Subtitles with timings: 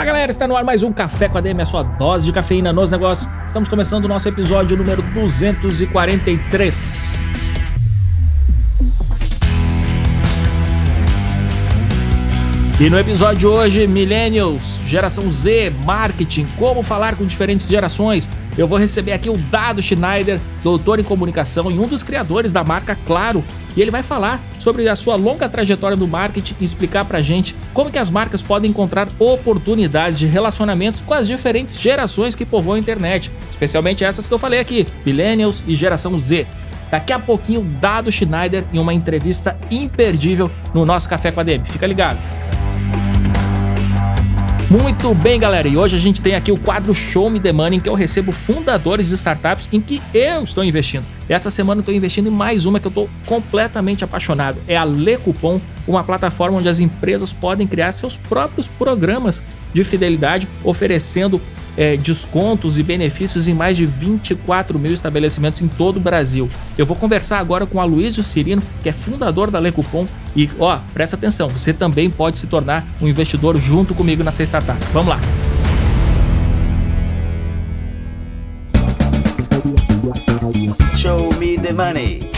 [0.00, 2.32] Fala galera, está no ar mais um Café com a DM, a sua dose de
[2.32, 3.30] cafeína nos negócios.
[3.46, 7.18] Estamos começando o nosso episódio número 243.
[12.80, 18.26] E no episódio de hoje, Millennials, geração Z, marketing, como falar com diferentes gerações.
[18.60, 22.62] Eu vou receber aqui o Dado Schneider, doutor em comunicação e um dos criadores da
[22.62, 23.42] marca Claro.
[23.74, 27.56] E ele vai falar sobre a sua longa trajetória no marketing e explicar pra gente
[27.72, 32.76] como que as marcas podem encontrar oportunidades de relacionamentos com as diferentes gerações que povoam
[32.76, 36.46] a internet, especialmente essas que eu falei aqui, Millennials e geração Z.
[36.90, 41.64] Daqui a pouquinho, Dado Schneider em uma entrevista imperdível no nosso Café com a DM.
[41.64, 42.18] Fica ligado.
[44.70, 47.78] Muito bem, galera, e hoje a gente tem aqui o quadro Show Me The Money,
[47.78, 51.04] em que eu recebo fundadores de startups em que eu estou investindo.
[51.30, 54.58] Essa semana eu estou investindo em mais uma que eu estou completamente apaixonado.
[54.66, 59.40] É a Le Coupon, uma plataforma onde as empresas podem criar seus próprios programas
[59.72, 61.40] de fidelidade, oferecendo
[61.76, 66.50] é, descontos e benefícios em mais de 24 mil estabelecimentos em todo o Brasil.
[66.76, 70.08] Eu vou conversar agora com a Luísio Cirino, que é fundador da Lecupom.
[70.34, 74.84] E ó, presta atenção, você também pode se tornar um investidor junto comigo nessa startup.
[74.92, 75.20] Vamos lá!
[81.00, 82.30] Show me the money.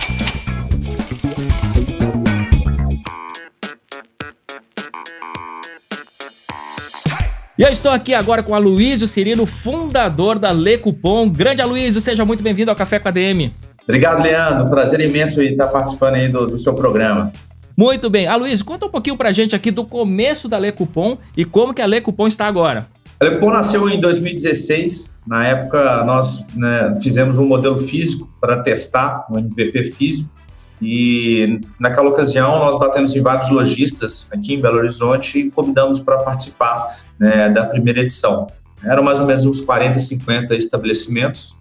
[7.58, 11.28] E eu estou aqui agora com a Luísio Cirino, fundador da Le Cupom.
[11.28, 13.52] Grande Aloysio, seja muito bem-vindo ao Café com a DM.
[13.83, 14.70] Obrigado, Leandro.
[14.70, 17.33] Prazer imenso estar participando aí do, do seu programa.
[17.77, 18.29] Muito bem.
[18.29, 21.83] Aloysio, conta um pouquinho pra gente aqui do começo da Le Cupom e como que
[21.83, 22.86] a Le Cupom está agora.
[23.22, 25.14] A Le Cupom nasceu em 2016.
[25.24, 30.28] Na época, nós né, fizemos um modelo físico para testar, um MVP físico.
[30.83, 36.18] E naquela ocasião nós batemos em vários lojistas aqui em Belo Horizonte e convidamos para
[36.18, 38.48] participar né, da primeira edição.
[38.84, 41.56] Eram mais ou menos uns 40, 50 estabelecimentos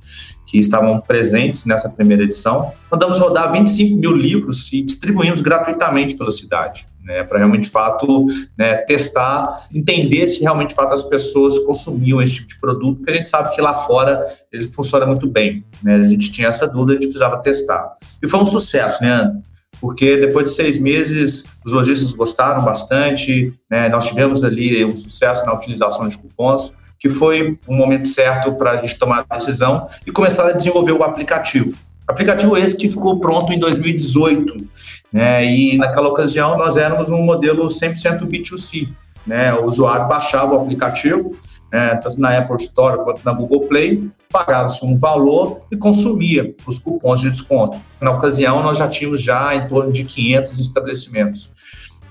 [0.48, 2.72] que estavam presentes nessa primeira edição.
[2.92, 8.28] Mandamos rodar 25 mil livros e distribuímos gratuitamente pela cidade, né, para realmente, de fato,
[8.58, 13.12] né, testar, entender se realmente, de fato, as pessoas consumiam esse tipo de produto, porque
[13.12, 15.64] a gente sabe que lá fora ele funciona muito bem.
[15.84, 17.98] Né, a gente tinha essa dúvida, a gente precisava testar.
[18.22, 19.42] E foi um sucesso, né, André?
[19.82, 23.90] porque depois de seis meses os lojistas gostaram bastante, né?
[23.90, 28.72] nós tivemos ali um sucesso na utilização de cupons, que foi um momento certo para
[28.72, 31.76] a gente tomar a decisão e começar a desenvolver o aplicativo.
[32.12, 34.68] Aplicativo esse que ficou pronto em 2018,
[35.12, 35.46] né?
[35.46, 38.90] E naquela ocasião nós éramos um modelo 100% B2C,
[39.26, 39.54] né?
[39.54, 41.36] O usuário baixava o aplicativo,
[41.72, 41.96] né?
[41.96, 47.22] tanto na Apple Store quanto na Google Play, pagava-se um valor e consumia os cupons
[47.22, 47.80] de desconto.
[48.00, 51.50] Na ocasião, nós já tínhamos já em torno de 500 estabelecimentos.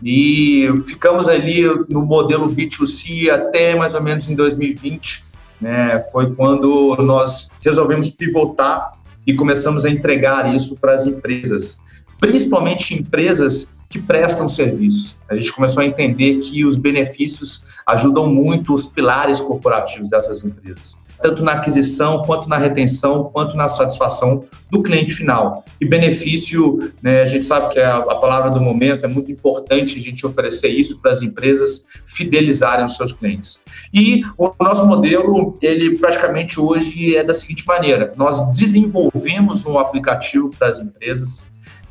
[0.03, 5.25] E ficamos ali no modelo B2C até mais ou menos em 2020,
[5.61, 6.01] né?
[6.11, 8.93] Foi quando nós resolvemos pivotar
[9.27, 11.79] e começamos a entregar isso para as empresas,
[12.19, 15.19] principalmente empresas que prestam serviço.
[15.29, 20.97] A gente começou a entender que os benefícios ajudam muito os pilares corporativos dessas empresas
[21.23, 25.65] tanto na aquisição, quanto na retenção, quanto na satisfação do cliente final.
[25.81, 29.99] E benefício, né, a gente sabe que é a, palavra do momento, é muito importante
[29.99, 33.61] a gente oferecer isso para as empresas fidelizarem os seus clientes.
[33.93, 40.51] E o nosso modelo, ele praticamente hoje é da seguinte maneira: nós desenvolvemos um aplicativo
[40.51, 41.49] para as empresas.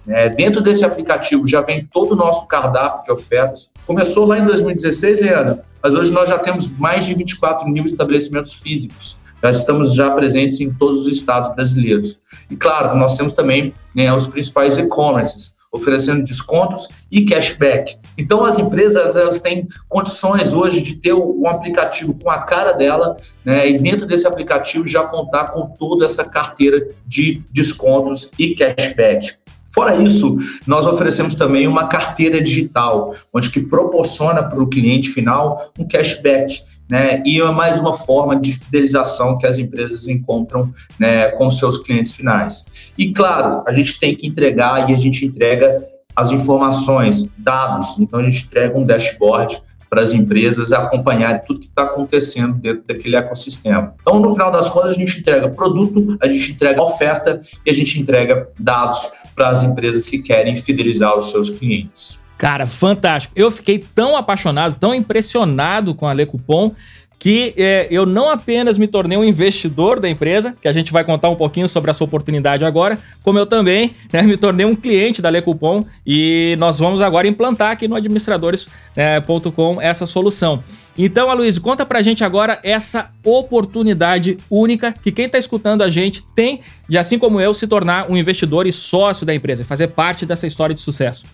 [0.08, 3.70] É, dentro desse aplicativo já vem todo o nosso cardápio de ofertas.
[3.86, 8.54] Começou lá em 2016, Leandro, mas hoje nós já temos mais de 24 mil estabelecimentos
[8.54, 9.18] físicos.
[9.42, 12.20] Já estamos já presentes em todos os estados brasileiros.
[12.50, 17.96] E claro, nós temos também né, os principais e-commerces, oferecendo descontos e cashback.
[18.18, 23.18] Então, as empresas elas têm condições hoje de ter um aplicativo com a cara dela,
[23.46, 29.39] né, e dentro desse aplicativo já contar com toda essa carteira de descontos e cashback.
[29.72, 35.72] Fora isso, nós oferecemos também uma carteira digital, onde que proporciona para o cliente final
[35.78, 37.22] um cashback, né?
[37.24, 42.14] E é mais uma forma de fidelização que as empresas encontram né, com seus clientes
[42.14, 42.66] finais.
[42.98, 47.98] E claro, a gente tem que entregar e a gente entrega as informações, dados.
[48.00, 52.84] Então a gente entrega um dashboard para as empresas acompanharem tudo que está acontecendo dentro
[52.86, 53.96] daquele ecossistema.
[54.00, 57.74] Então, no final das contas, a gente entrega produto, a gente entrega oferta e a
[57.74, 62.20] gente entrega dados para as empresas que querem fidelizar os seus clientes.
[62.38, 63.34] Cara, fantástico.
[63.38, 66.74] Eu fiquei tão apaixonado, tão impressionado com a Le Coupon
[67.20, 71.04] que é, eu não apenas me tornei um investidor da empresa, que a gente vai
[71.04, 75.22] contar um pouquinho sobre essa oportunidade agora, como eu também né, me tornei um cliente
[75.22, 80.64] da Lecupom e nós vamos agora implantar aqui no administradores.com né, essa solução.
[80.98, 86.24] Então, Aloysio, conta pra gente agora essa oportunidade única que quem tá escutando a gente
[86.36, 90.26] tem de, assim como eu, se tornar um investidor e sócio da empresa, fazer parte
[90.26, 91.26] dessa história de sucesso.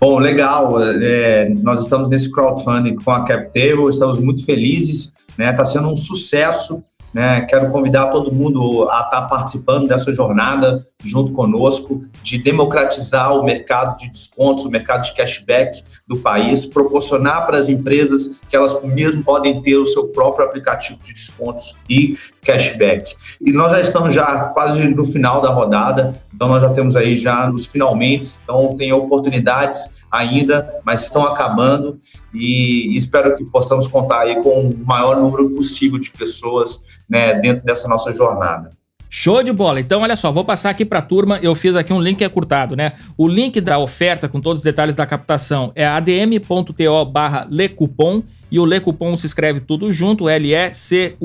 [0.00, 0.80] Bom, legal.
[0.82, 5.50] É, nós estamos nesse crowdfunding com a CapTable, estamos muito felizes né?
[5.50, 6.82] Está sendo um sucesso.
[7.12, 7.42] Né?
[7.42, 13.44] Quero convidar todo mundo a estar tá participando dessa jornada junto conosco de democratizar o
[13.44, 18.82] mercado de descontos, o mercado de cashback do país, proporcionar para as empresas que elas
[18.82, 23.14] mesmo podem ter o seu próprio aplicativo de descontos e cashback.
[23.40, 27.14] E nós já estamos já quase no final da rodada, então nós já temos aí
[27.14, 31.98] já nos finalmente, então tem oportunidades ainda, mas estão acabando
[32.32, 37.64] e espero que possamos contar aí com o maior número possível de pessoas né, dentro
[37.64, 38.70] dessa nossa jornada.
[39.10, 39.78] Show de bola.
[39.78, 41.38] Então, olha só, vou passar aqui para a turma.
[41.40, 42.94] Eu fiz aqui um link encurtado, né?
[43.16, 48.58] O link da oferta com todos os detalhes da captação é adm.to barra lecupom e
[48.58, 51.18] o lecupom se escreve tudo junto, L-E-C-U-P-O-N.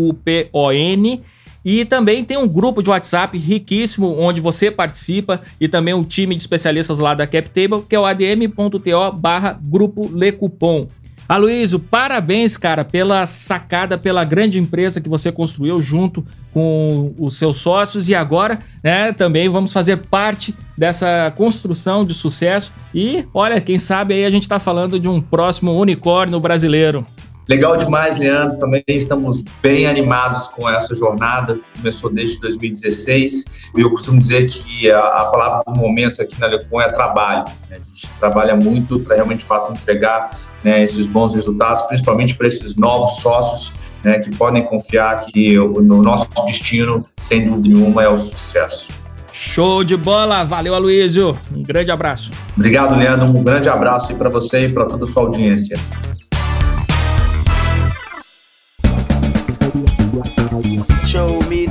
[1.64, 6.36] E também tem um grupo de WhatsApp riquíssimo onde você participa e também um time
[6.36, 10.88] de especialistas lá da CapTable, que é o adm.to barra grupo Lecupom.
[11.30, 17.58] Aloysio, parabéns, cara, pela sacada, pela grande empresa que você construiu junto com os seus
[17.58, 23.78] sócios e agora, né, também vamos fazer parte dessa construção de sucesso e, olha, quem
[23.78, 27.06] sabe aí a gente está falando de um próximo unicórnio brasileiro.
[27.50, 28.60] Legal demais, Leandro.
[28.60, 31.60] Também estamos bem animados com essa jornada.
[31.78, 33.46] Começou desde 2016.
[33.76, 37.46] Eu costumo dizer que a, a palavra do momento aqui na Lecon é trabalho.
[37.68, 37.78] Né?
[37.78, 42.48] A gente trabalha muito para realmente, de fato, entregar né, esses bons resultados, principalmente para
[42.48, 43.74] esses novos sócios
[44.04, 48.90] né, que podem confiar que o, no nosso destino, sem dúvida nenhuma, é o sucesso.
[49.32, 50.44] Show de bola!
[50.44, 51.36] Valeu, Aloysio!
[51.52, 52.30] Um grande abraço.
[52.56, 53.26] Obrigado, Leandro.
[53.26, 55.80] Um grande abraço para você e para toda a sua audiência.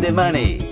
[0.08, 0.69] The money.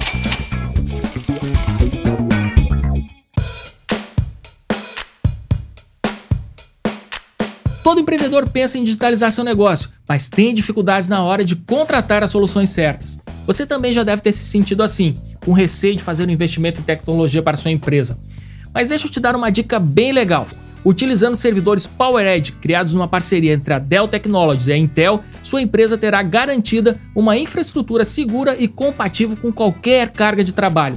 [7.83, 12.31] Todo empreendedor pensa em digitalizar seu negócio, mas tem dificuldades na hora de contratar as
[12.31, 13.19] soluções certas.
[13.47, 16.85] Você também já deve ter se sentido assim, com receio de fazer um investimento em
[16.85, 18.19] tecnologia para sua empresa.
[18.75, 20.49] Mas deixa eu te dar uma dica bem legal.
[20.87, 25.99] Utilizando servidores PowerEdge criados numa parceria entre a Dell Technologies e a Intel, sua empresa
[25.99, 30.97] terá garantida uma infraestrutura segura e compatível com qualquer carga de trabalho.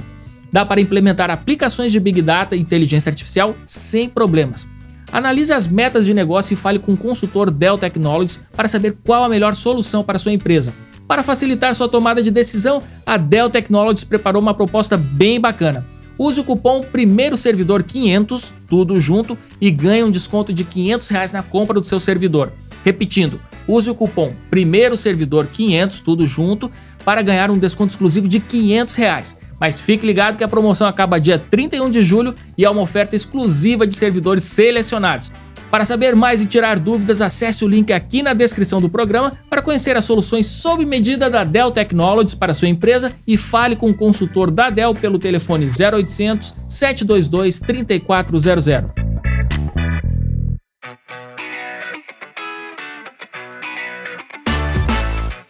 [0.52, 4.68] Dá para implementar aplicações de Big Data e inteligência artificial sem problemas.
[5.10, 9.24] Analise as metas de negócio e fale com o consultor Dell Technologies para saber qual
[9.24, 10.72] a melhor solução para sua empresa.
[11.08, 15.84] Para facilitar sua tomada de decisão, a Dell Technologies preparou uma proposta bem bacana.
[16.22, 21.32] Use o cupom Primeiro Servidor 500, tudo junto, e ganhe um desconto de 500 reais
[21.32, 22.52] na compra do seu servidor.
[22.84, 26.70] Repetindo, use o cupom Primeiro Servidor 500, tudo junto,
[27.06, 29.38] para ganhar um desconto exclusivo de 500 reais.
[29.58, 33.16] Mas fique ligado que a promoção acaba dia 31 de julho e é uma oferta
[33.16, 35.32] exclusiva de servidores selecionados.
[35.70, 39.62] Para saber mais e tirar dúvidas, acesse o link aqui na descrição do programa para
[39.62, 43.94] conhecer as soluções sob medida da Dell Technologies para sua empresa e fale com o
[43.94, 49.00] consultor da Dell pelo telefone 0800 722 3400.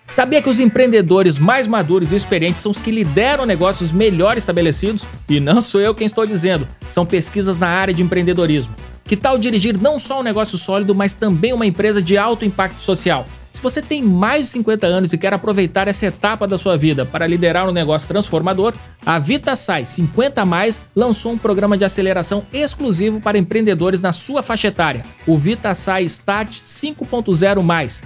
[0.06, 5.06] Sabia que os empreendedores mais maduros e experientes são os que lideram negócios melhor estabelecidos?
[5.28, 8.74] E não sou eu quem estou dizendo, são pesquisas na área de empreendedorismo.
[9.10, 12.80] Que tal dirigir não só um negócio sólido, mas também uma empresa de alto impacto
[12.80, 13.24] social?
[13.50, 17.04] Se você tem mais de 50 anos e quer aproveitar essa etapa da sua vida
[17.04, 18.72] para liderar um negócio transformador,
[19.04, 24.68] a VitaSai 50 Mais lançou um programa de aceleração exclusivo para empreendedores na sua faixa
[24.68, 28.04] etária, o VitaSai Start 5.0 Mais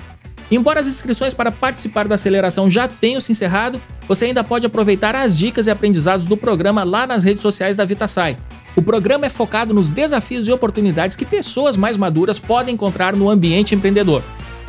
[0.50, 5.14] Embora as inscrições para participar da aceleração já tenham se encerrado, você ainda pode aproveitar
[5.14, 8.37] as dicas e aprendizados do programa lá nas redes sociais da VitaSai.
[8.76, 13.30] O programa é focado nos desafios e oportunidades que pessoas mais maduras podem encontrar no
[13.30, 14.20] ambiente empreendedor.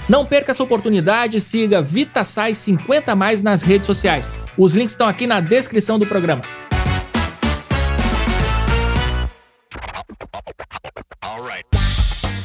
[0.08, 4.30] Não perca essa oportunidade siga VitaSai 50 mais nas redes sociais.
[4.56, 6.44] Os links estão aqui na descrição do programa.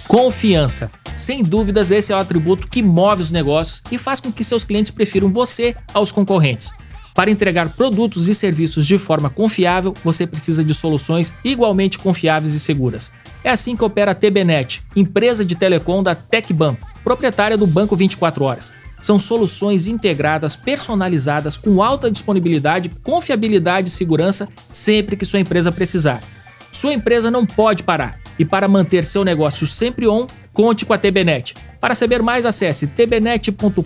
[0.08, 0.90] Confiança.
[1.14, 4.64] Sem dúvidas, esse é o atributo que move os negócios e faz com que seus
[4.64, 6.72] clientes prefiram você aos concorrentes.
[7.20, 12.60] Para entregar produtos e serviços de forma confiável, você precisa de soluções igualmente confiáveis e
[12.60, 13.12] seguras.
[13.44, 18.42] É assim que opera a TBNet, empresa de telecom da TecBan, proprietária do Banco 24
[18.42, 18.72] Horas.
[19.02, 26.22] São soluções integradas, personalizadas, com alta disponibilidade, confiabilidade e segurança sempre que sua empresa precisar.
[26.72, 28.18] Sua empresa não pode parar.
[28.40, 31.54] E para manter seu negócio sempre on, conte com a TBNet.
[31.78, 33.82] Para saber mais, acesse tbnet.com.br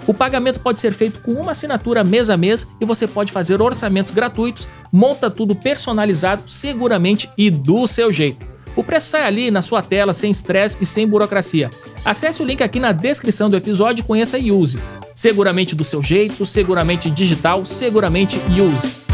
[0.08, 3.62] O pagamento pode ser feito com uma assinatura mês a mês e você pode fazer
[3.62, 8.46] orçamentos gratuitos, monta tudo personalizado, seguramente e do seu jeito.
[8.76, 11.70] O preço sai ali na sua tela sem estresse e sem burocracia.
[12.06, 14.80] Acesse o link aqui na descrição do episódio e conheça a Use.
[15.14, 19.11] Seguramente do seu jeito, seguramente digital, seguramente Use.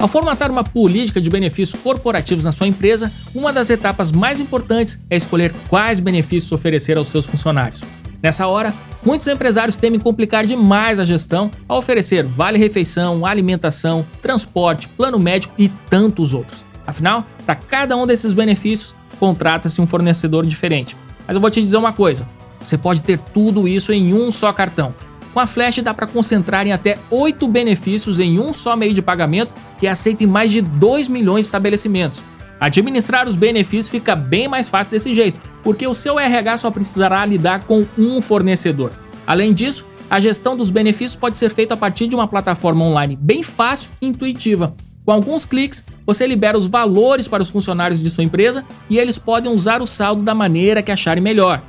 [0.00, 5.00] Ao formatar uma política de benefícios corporativos na sua empresa, uma das etapas mais importantes
[5.10, 7.82] é escolher quais benefícios oferecer aos seus funcionários.
[8.22, 8.72] Nessa hora,
[9.04, 15.68] muitos empresários temem complicar demais a gestão ao oferecer vale-refeição, alimentação, transporte, plano médico e
[15.68, 16.64] tantos outros.
[16.86, 20.96] Afinal, para cada um desses benefícios, contrata-se um fornecedor diferente.
[21.26, 22.28] Mas eu vou te dizer uma coisa:
[22.60, 24.94] você pode ter tudo isso em um só cartão.
[25.32, 29.02] Com a Flash dá para concentrar em até 8 benefícios em um só meio de
[29.02, 32.22] pagamento que aceita em mais de 2 milhões de estabelecimentos.
[32.60, 37.24] Administrar os benefícios fica bem mais fácil desse jeito, porque o seu RH só precisará
[37.24, 38.90] lidar com um fornecedor.
[39.26, 43.16] Além disso, a gestão dos benefícios pode ser feita a partir de uma plataforma online
[43.20, 44.74] bem fácil e intuitiva.
[45.04, 49.18] Com alguns cliques, você libera os valores para os funcionários de sua empresa e eles
[49.18, 51.62] podem usar o saldo da maneira que acharem melhor.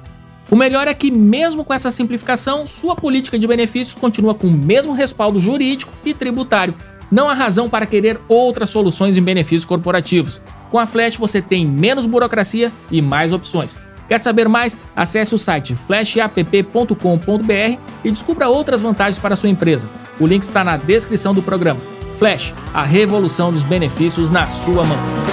[0.51, 4.51] O melhor é que, mesmo com essa simplificação, sua política de benefícios continua com o
[4.51, 6.74] mesmo respaldo jurídico e tributário.
[7.12, 10.41] Não há razão para querer outras soluções em benefícios corporativos.
[10.70, 13.77] Com a Flash você tem menos burocracia e mais opções.
[14.08, 14.75] Quer saber mais?
[14.96, 19.89] Acesse o site flashapp.com.br e descubra outras vantagens para sua empresa.
[20.20, 21.79] O link está na descrição do programa.
[22.18, 25.28] Flash, a revolução dos benefícios na sua mão.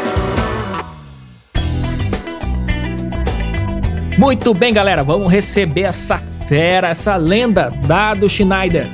[4.19, 6.17] Muito bem, galera, vamos receber essa
[6.49, 8.91] fera, essa lenda, Dado Schneider.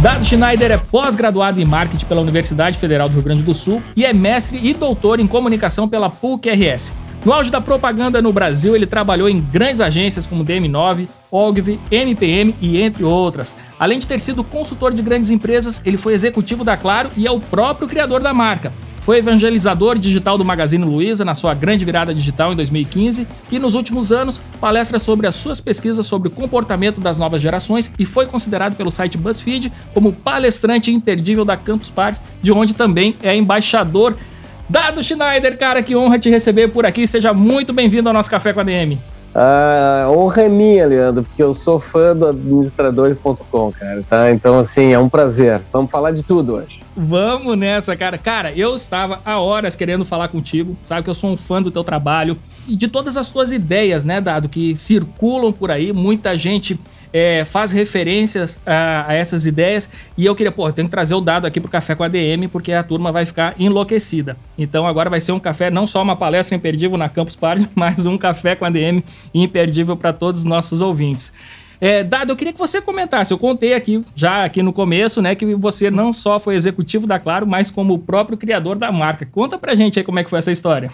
[0.00, 4.06] Dado Schneider é pós-graduado em marketing pela Universidade Federal do Rio Grande do Sul e
[4.06, 6.94] é mestre e doutor em comunicação pela PUC-RS.
[7.26, 12.54] No auge da propaganda no Brasil, ele trabalhou em grandes agências como DM9, Ogilvy, MPM
[12.62, 13.52] e entre outras.
[13.80, 17.30] Além de ter sido consultor de grandes empresas, ele foi executivo da Claro e é
[17.32, 18.72] o próprio criador da marca.
[19.00, 23.74] Foi evangelizador digital do Magazine Luiza na sua grande virada digital em 2015 e nos
[23.74, 28.26] últimos anos palestra sobre as suas pesquisas sobre o comportamento das novas gerações e foi
[28.26, 34.16] considerado pelo site BuzzFeed como palestrante imperdível da Campus Party, de onde também é embaixador
[34.68, 37.06] Dado Schneider, cara, que honra te receber por aqui.
[37.06, 38.98] Seja muito bem-vindo ao nosso Café com a DM.
[39.32, 44.32] A honra é minha, Leandro, porque eu sou fã do administradores.com, cara, tá?
[44.32, 45.60] Então, assim, é um prazer.
[45.70, 46.82] Vamos falar de tudo hoje.
[46.96, 48.16] Vamos nessa, cara.
[48.16, 50.74] Cara, eu estava há horas querendo falar contigo.
[50.82, 54.04] Sabe que eu sou um fã do teu trabalho e de todas as tuas ideias,
[54.04, 55.92] né, Dado, que circulam por aí.
[55.92, 56.80] Muita gente
[57.16, 59.88] é, faz referências a, a, essas ideias.
[60.18, 62.46] E eu queria, pô, tenho que trazer o dado aqui pro Café com a DM,
[62.46, 64.36] porque a turma vai ficar enlouquecida.
[64.58, 68.04] Então agora vai ser um café, não só uma palestra imperdível na Campus Party, mas
[68.04, 71.32] um café com a DM imperdível para todos os nossos ouvintes.
[71.80, 73.32] É, Dado, eu queria que você comentasse.
[73.32, 77.18] Eu contei aqui, já aqui no começo, né, que você não só foi executivo da
[77.18, 79.24] Claro, mas como o próprio criador da marca.
[79.24, 80.90] Conta pra gente aí como é que foi essa história.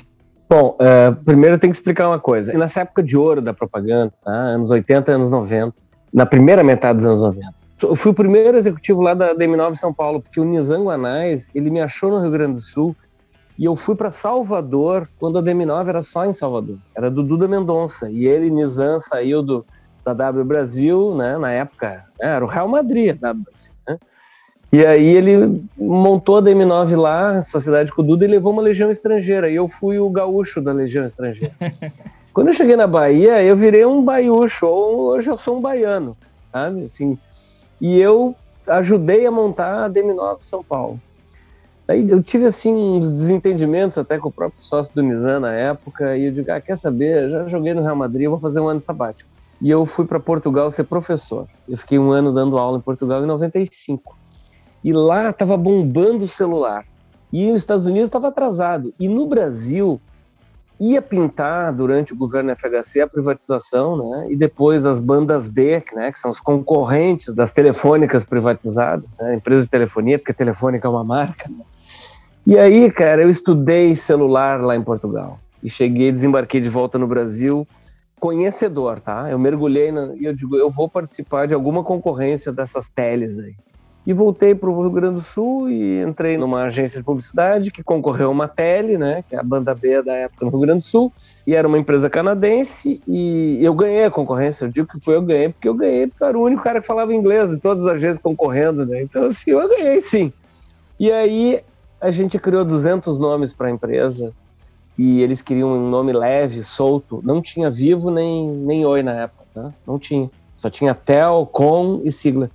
[0.48, 2.52] Bom, uh, primeiro eu tenho que explicar uma coisa.
[2.52, 4.30] Nessa época de ouro da propaganda, tá?
[4.30, 5.74] anos 80, anos 90,
[6.12, 7.54] na primeira metade dos anos 90.
[7.82, 11.70] Eu fui o primeiro executivo lá da DM9 São Paulo, porque o Nizam Anais, ele
[11.70, 12.94] me achou no Rio Grande do Sul
[13.58, 16.78] E eu fui para Salvador quando a DM9 era só em Salvador.
[16.94, 18.10] Era do Duda Mendonça.
[18.10, 19.66] E ele, Nizam, saiu do,
[20.04, 21.36] da W Brasil, né?
[21.38, 23.72] Na época, né, era o Real Madrid, a W Brasil.
[23.88, 23.98] Né?
[24.72, 28.90] E aí ele montou a DM9 lá, Sociedade com o Duda, e levou uma legião
[28.90, 29.50] estrangeira.
[29.50, 31.52] E eu fui o gaúcho da legião estrangeira.
[32.32, 36.16] Quando eu cheguei na Bahia, eu virei um baiúcho, hoje eu sou um baiano,
[36.50, 36.84] sabe?
[36.84, 37.18] Assim,
[37.78, 38.34] e eu
[38.66, 40.98] ajudei a montar a DM9 São Paulo.
[41.86, 46.16] Aí eu tive assim uns desentendimentos até com o próprio sócio do Nizam na época,
[46.16, 48.68] e eu digo, ah, quer saber, já joguei no Real Madrid, eu vou fazer um
[48.68, 49.28] ano sabático.
[49.60, 51.46] E eu fui para Portugal ser professor.
[51.68, 54.16] Eu fiquei um ano dando aula em Portugal em 95.
[54.82, 56.84] E lá estava bombando o celular.
[57.32, 58.92] E nos Estados Unidos estava atrasado.
[58.98, 60.00] E no Brasil
[60.82, 64.26] ia pintar durante o governo FHC a privatização, né?
[64.30, 69.36] E depois as bandas B, né, que são os concorrentes das telefônicas privatizadas, né?
[69.36, 71.48] Empresas de telefonia, porque telefônica é uma marca.
[71.48, 71.64] Né?
[72.44, 77.06] E aí, cara, eu estudei celular lá em Portugal e cheguei, desembarquei de volta no
[77.06, 77.64] Brasil,
[78.18, 79.30] conhecedor, tá?
[79.30, 83.54] Eu mergulhei e eu digo, eu vou participar de alguma concorrência dessas teles aí.
[84.04, 87.84] E voltei para o Rio Grande do Sul e entrei numa agência de publicidade que
[87.84, 90.80] concorreu a uma tele, né, que é a banda B da época no Rio Grande
[90.80, 91.12] do Sul,
[91.46, 94.64] e era uma empresa canadense e eu ganhei a concorrência.
[94.64, 96.80] Eu digo que foi eu ganhei porque eu ganhei porque eu era o único cara
[96.80, 99.02] que falava inglês de todas as agências concorrendo, né?
[99.02, 100.32] Então assim, eu ganhei sim.
[100.98, 101.62] E aí
[102.00, 104.32] a gente criou 200 nomes para a empresa
[104.98, 107.20] e eles queriam um nome leve, solto.
[107.24, 109.72] Não tinha vivo nem, nem oi na época, tá?
[109.86, 110.30] não tinha.
[110.56, 112.50] Só tinha tel, com e sigla.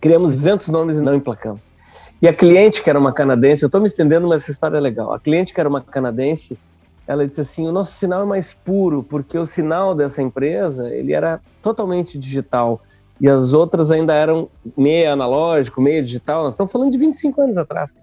[0.00, 1.64] Criamos 200 nomes e não emplacamos.
[2.20, 4.80] E a cliente, que era uma canadense, eu estou me estendendo, mas essa história é
[4.80, 5.12] legal.
[5.12, 6.58] A cliente, que era uma canadense,
[7.06, 11.12] ela disse assim: o nosso sinal é mais puro, porque o sinal dessa empresa ele
[11.12, 12.80] era totalmente digital
[13.20, 16.44] e as outras ainda eram meio analógico, meio digital.
[16.44, 17.94] Nós estamos falando de 25 anos atrás.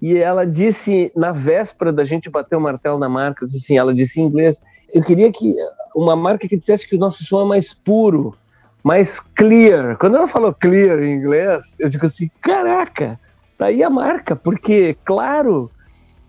[0.00, 4.20] E ela disse, na véspera da gente bater o martelo na marca, assim, ela disse
[4.20, 5.54] em inglês: eu queria que
[5.94, 8.34] uma marca que dissesse que o nosso som é mais puro,
[8.82, 9.96] mais clear.
[9.96, 13.18] Quando ela falou clear em inglês, eu digo assim: caraca,
[13.58, 15.70] tá aí a marca, porque, claro,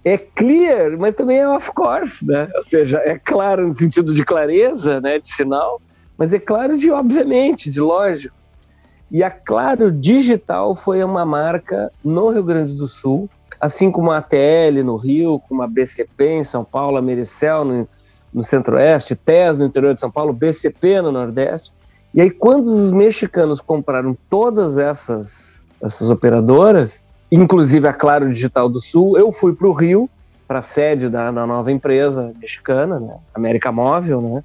[0.03, 2.49] é clear, mas também é of course, né?
[2.55, 5.81] Ou seja, é claro no sentido de clareza, né, de sinal,
[6.17, 8.35] mas é claro de obviamente, de lógico.
[9.11, 13.29] E a Claro Digital foi uma marca no Rio Grande do Sul
[13.63, 17.87] assim como a ATL no Rio, como a BCP em São Paulo, a Mericel no,
[18.33, 21.71] no Centro-Oeste, TES no interior de São Paulo, BCP no Nordeste.
[22.13, 28.79] E aí, quando os mexicanos compraram todas essas, essas operadoras, inclusive a Claro Digital do
[28.79, 30.07] Sul, eu fui para o Rio,
[30.47, 34.43] para a sede da, da, nova empresa mexicana, né, América Móvel, né,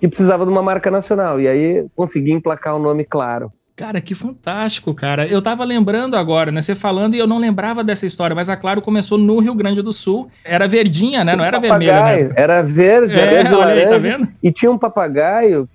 [0.00, 1.38] que precisava de uma marca nacional.
[1.38, 3.52] E aí consegui emplacar o nome Claro.
[3.76, 5.26] Cara, que fantástico, cara.
[5.26, 6.60] Eu tava lembrando agora, né?
[6.60, 9.80] Você falando e eu não lembrava dessa história, mas a Claro começou no Rio Grande
[9.80, 10.30] do Sul.
[10.44, 11.34] Era verdinha, né?
[11.34, 12.32] Não era vermelha, né?
[12.36, 14.28] Era verde, é, verde olha aí, tá vendo?
[14.42, 15.68] E tinha um papagaio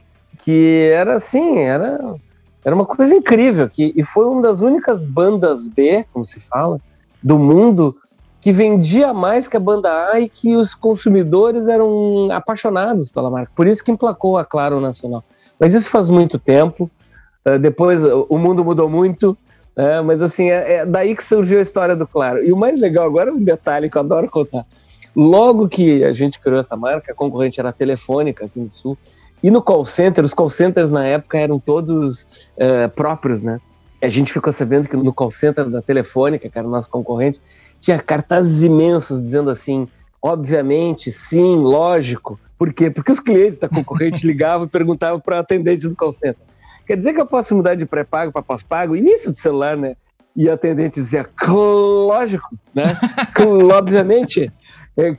[0.47, 2.15] que era assim, era,
[2.63, 3.69] era uma coisa incrível.
[3.69, 6.79] Que, e foi uma das únicas bandas B, como se fala,
[7.21, 7.97] do mundo
[8.39, 13.51] que vendia mais que a banda A e que os consumidores eram apaixonados pela marca.
[13.53, 15.21] Por isso que emplacou a Claro Nacional.
[15.59, 16.89] Mas isso faz muito tempo.
[17.45, 19.37] Uh, depois o mundo mudou muito,
[19.75, 19.99] né?
[19.99, 22.41] mas assim, é, é, daí que surgiu a história do Claro.
[22.41, 24.65] E o mais legal agora é um detalhe que eu adoro contar.
[25.13, 28.97] Logo que a gente criou essa marca, a concorrente era a Telefônica aqui no Sul,
[29.43, 32.23] e no call center, os call centers na época eram todos
[32.57, 33.59] uh, próprios, né?
[34.01, 37.39] A gente ficou sabendo que no call center da Telefônica, que era o nosso concorrente,
[37.79, 39.87] tinha cartazes imensos dizendo assim,
[40.21, 42.39] obviamente, sim, lógico.
[42.57, 42.89] Por quê?
[42.89, 46.47] Porque os clientes da concorrente ligavam e perguntavam para o atendente do call center
[46.87, 48.95] Quer dizer que eu posso mudar de pré-pago para pós-pago?
[48.95, 49.97] Início de celular, né?
[50.33, 52.83] E a atendente dizia, lógico, né?
[53.77, 54.51] Obviamente.
[54.95, 55.17] É,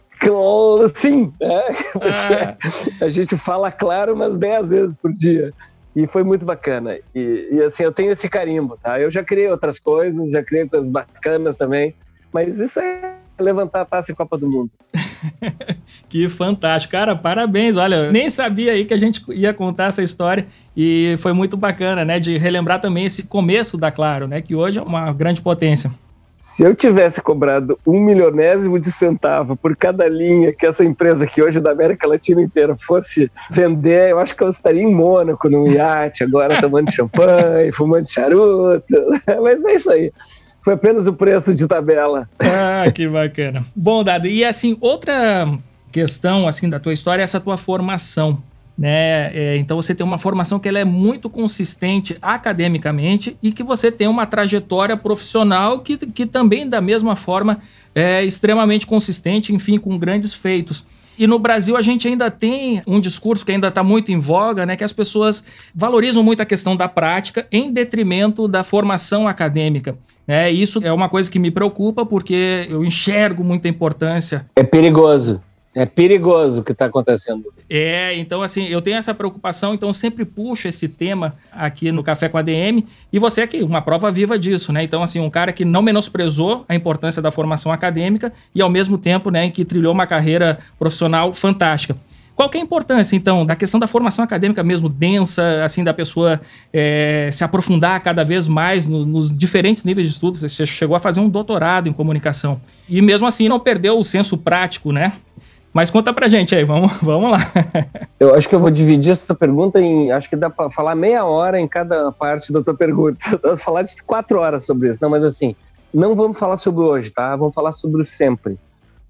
[0.95, 1.63] sim, né?
[1.93, 5.53] Porque a gente fala claro umas 10 vezes por dia.
[5.97, 6.97] E foi muito bacana.
[7.15, 9.01] E, e, assim, eu tenho esse carimbo, tá?
[9.01, 11.95] Eu já criei outras coisas, já criei coisas bacanas também,
[12.33, 14.71] mas isso é levantar a taça em Copa do Mundo.
[16.09, 16.93] que fantástico.
[16.93, 17.77] Cara, parabéns.
[17.77, 22.05] Olha, nem sabia aí que a gente ia contar essa história e foi muito bacana,
[22.05, 22.21] né?
[22.21, 24.41] De relembrar também esse começo da Claro, né?
[24.41, 25.91] Que hoje é uma grande potência.
[26.59, 31.41] Se eu tivesse cobrado um milionésimo de centavo por cada linha que essa empresa aqui
[31.41, 35.71] hoje da América Latina inteira fosse vender, eu acho que eu estaria em Mônaco, num
[35.71, 38.97] iate, agora tomando champanhe, fumando charuto.
[39.41, 40.13] Mas é isso aí.
[40.61, 42.29] Foi apenas o preço de tabela.
[42.41, 43.65] Ah, que bacana.
[43.77, 45.47] Bom, Dado, e assim, outra
[45.93, 48.43] questão assim da tua história é essa tua formação.
[48.79, 49.31] Né?
[49.35, 53.91] É, então você tem uma formação que ela é muito consistente academicamente e que você
[53.91, 57.59] tem uma trajetória profissional que, que também da mesma forma
[57.93, 60.87] é extremamente consistente, enfim, com grandes feitos.
[61.19, 64.65] E no Brasil a gente ainda tem um discurso que ainda está muito em voga,
[64.65, 64.77] né?
[64.77, 65.43] Que as pessoas
[65.75, 69.99] valorizam muito a questão da prática em detrimento da formação acadêmica.
[70.25, 70.53] Né?
[70.53, 74.47] Isso é uma coisa que me preocupa porque eu enxergo muita importância.
[74.55, 75.43] É perigoso.
[75.79, 77.53] É perigoso o que está acontecendo.
[77.71, 82.29] É, então assim, eu tenho essa preocupação, então sempre puxo esse tema aqui no Café
[82.29, 84.83] com a DM, e você aqui, uma prova viva disso, né?
[84.83, 88.99] Então, assim, um cara que não menosprezou a importância da formação acadêmica e ao mesmo
[88.99, 91.97] tempo, né, que trilhou uma carreira profissional fantástica.
[92.35, 96.41] Qual é a importância, então, da questão da formação acadêmica mesmo densa, assim, da pessoa
[96.73, 100.41] é, se aprofundar cada vez mais no, nos diferentes níveis de estudos?
[100.41, 102.61] Você chegou a fazer um doutorado em comunicação.
[102.89, 105.13] E mesmo assim não perdeu o senso prático, né?
[105.73, 107.39] Mas conta pra gente aí, vamos, vamos lá.
[108.19, 110.11] Eu acho que eu vou dividir essa tua pergunta em.
[110.11, 113.19] Acho que dá pra falar meia hora em cada parte da tua pergunta.
[113.43, 114.99] Eu vou falar de quatro horas sobre isso.
[115.03, 115.55] Não, mas assim,
[115.93, 117.35] não vamos falar sobre hoje, tá?
[117.37, 118.59] Vamos falar sobre o sempre.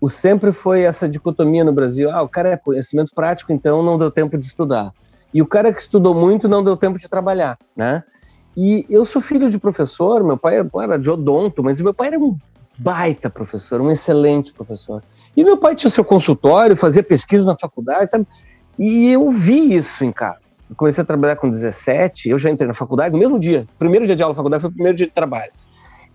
[0.01, 2.11] O sempre foi essa dicotomia no Brasil.
[2.11, 4.93] Ah, o cara é conhecimento prático, então não deu tempo de estudar.
[5.35, 8.03] E o cara que estudou muito não deu tempo de trabalhar, né?
[8.57, 12.19] E eu sou filho de professor, meu pai era de odonto, mas meu pai era
[12.19, 12.37] um
[12.79, 15.03] baita professor, um excelente professor.
[15.37, 18.27] E meu pai tinha seu consultório, fazia pesquisa na faculdade, sabe?
[18.79, 20.57] E eu vi isso em casa.
[20.69, 23.67] Eu comecei a trabalhar com 17, eu já entrei na faculdade no mesmo dia.
[23.79, 25.53] Primeiro dia de aula na faculdade foi o primeiro dia de trabalho.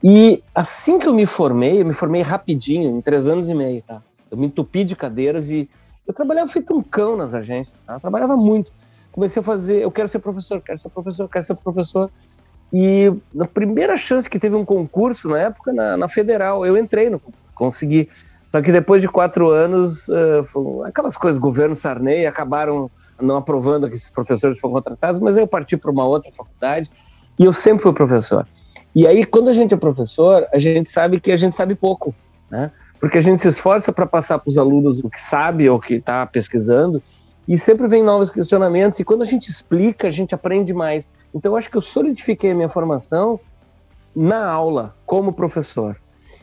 [0.03, 3.81] E assim que eu me formei, eu me formei rapidinho, em três anos e meio,
[3.81, 4.01] tá?
[4.29, 5.69] Eu me entupi de cadeiras e
[6.05, 7.93] eu trabalhava feito um cão nas agências, tá?
[7.93, 8.71] Eu trabalhava muito.
[9.11, 12.11] Comecei a fazer, eu quero ser professor, quero ser professor, quero ser professor.
[12.71, 17.09] E na primeira chance que teve um concurso, na época, na, na Federal, eu entrei
[17.09, 17.21] no
[17.53, 18.09] consegui.
[18.53, 22.87] Só que depois de quatro anos, uh, aquelas coisas, governo Sarney, acabaram
[23.19, 26.87] não aprovando que esses professores foram contratados, mas eu parti para uma outra faculdade
[27.39, 28.47] e eu sempre fui professor.
[28.93, 32.13] E aí, quando a gente é professor, a gente sabe que a gente sabe pouco,
[32.47, 32.69] né?
[32.99, 35.95] Porque a gente se esforça para passar para os alunos o que sabe ou que
[35.95, 37.01] está pesquisando,
[37.47, 41.11] e sempre vem novos questionamentos, e quando a gente explica, a gente aprende mais.
[41.33, 43.39] Então, eu acho que eu solidifiquei a minha formação
[44.15, 45.97] na aula, como professor.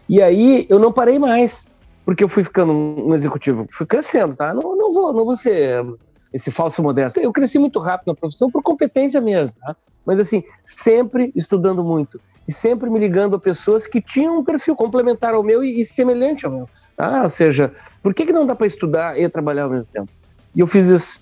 [0.08, 1.69] E aí, eu não parei mais
[2.04, 4.52] porque eu fui ficando um executivo, fui crescendo, tá?
[4.54, 5.84] Não, não, vou, não vou ser
[6.32, 7.20] esse falso modesto.
[7.20, 9.76] Eu cresci muito rápido na profissão por competência mesmo, tá?
[10.04, 14.74] Mas assim, sempre estudando muito e sempre me ligando a pessoas que tinham um perfil
[14.74, 17.22] complementar ao meu e, e semelhante ao meu, tá?
[17.22, 20.08] Ou seja, por que, que não dá para estudar e trabalhar ao mesmo tempo?
[20.54, 21.20] E eu fiz isso.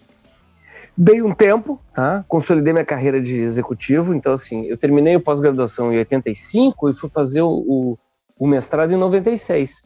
[0.96, 2.24] Dei um tempo, tá?
[2.26, 4.14] Consolidei minha carreira de executivo.
[4.14, 7.98] Então, assim, eu terminei o pós-graduação em 85 e fui fazer o, o,
[8.36, 9.84] o mestrado em 96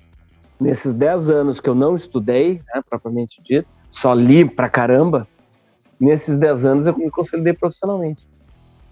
[0.63, 5.27] nesses 10 anos que eu não estudei, né, propriamente dito, só li pra caramba,
[6.01, 8.27] nesses 10 anos eu me consolidei profissionalmente.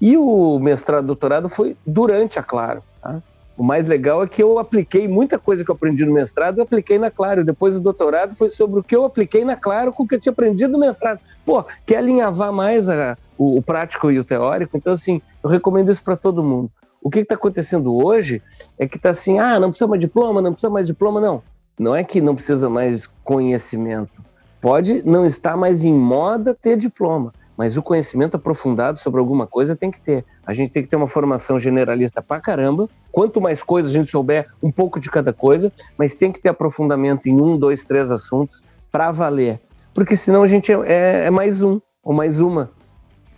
[0.00, 2.82] E o mestrado, doutorado foi durante a Claro.
[3.02, 3.20] Tá?
[3.56, 6.64] O mais legal é que eu apliquei muita coisa que eu aprendi no mestrado, eu
[6.64, 7.44] apliquei na Claro.
[7.44, 10.20] Depois o doutorado foi sobre o que eu apliquei na Claro com o que eu
[10.20, 11.20] tinha aprendido no mestrado.
[11.44, 14.76] Pô, quer alinhavar mais a, o, o, prático e o teórico?
[14.76, 16.70] Então, assim, eu recomendo isso para todo mundo.
[17.02, 18.42] O que está acontecendo hoje
[18.78, 21.42] é que está assim, ah, não precisa mais diploma, não precisa mais diploma, não.
[21.80, 24.12] Não é que não precisa mais conhecimento.
[24.60, 29.74] Pode não estar mais em moda ter diploma, mas o conhecimento aprofundado sobre alguma coisa
[29.74, 30.22] tem que ter.
[30.44, 32.86] A gente tem que ter uma formação generalista pra caramba.
[33.10, 36.50] Quanto mais coisas a gente souber, um pouco de cada coisa, mas tem que ter
[36.50, 38.62] aprofundamento em um, dois, três assuntos
[38.92, 39.58] para valer.
[39.94, 42.70] Porque senão a gente é, é, é mais um ou mais uma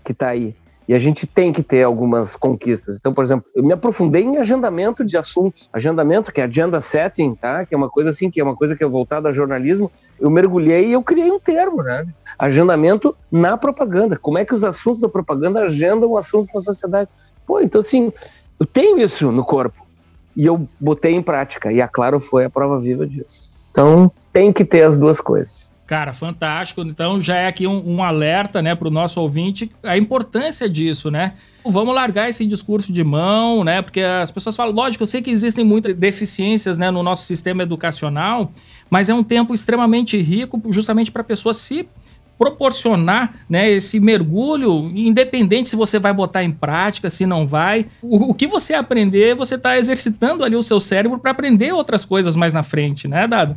[0.05, 0.53] que está aí.
[0.93, 2.99] E a gente tem que ter algumas conquistas.
[2.99, 5.71] Então, por exemplo, eu me aprofundei em agendamento de assuntos.
[5.73, 7.65] Agendamento, que é agenda setting, tá?
[7.65, 9.91] Que é uma coisa assim, que é uma coisa que é voltada ao jornalismo.
[10.21, 12.05] Eu mergulhei e eu criei um termo, né?
[12.39, 14.19] Agendamento na propaganda.
[14.19, 17.09] Como é que os assuntos da propaganda agendam assuntos da sociedade?
[17.47, 18.13] Pô, então assim,
[18.61, 19.87] eu tenho isso no corpo.
[20.37, 21.73] E eu botei em prática.
[21.73, 23.71] E a Claro foi a prova viva disso.
[23.71, 25.62] Então, tem que ter as duas coisas.
[25.87, 26.81] Cara, fantástico.
[26.83, 31.11] Então já é aqui um, um alerta, né, para o nosso ouvinte a importância disso,
[31.11, 31.35] né?
[31.65, 33.83] Vamos largar esse discurso de mão, né?
[33.83, 37.63] Porque as pessoas falam, lógico, eu sei que existem muitas deficiências, né, no nosso sistema
[37.63, 38.53] educacional,
[38.89, 41.89] mas é um tempo extremamente rico, justamente para a pessoa se
[42.39, 47.87] proporcionar né, esse mergulho, independente se você vai botar em prática, se não vai.
[48.03, 52.05] O, o que você aprender, você está exercitando ali o seu cérebro para aprender outras
[52.05, 53.57] coisas mais na frente, né, Dado?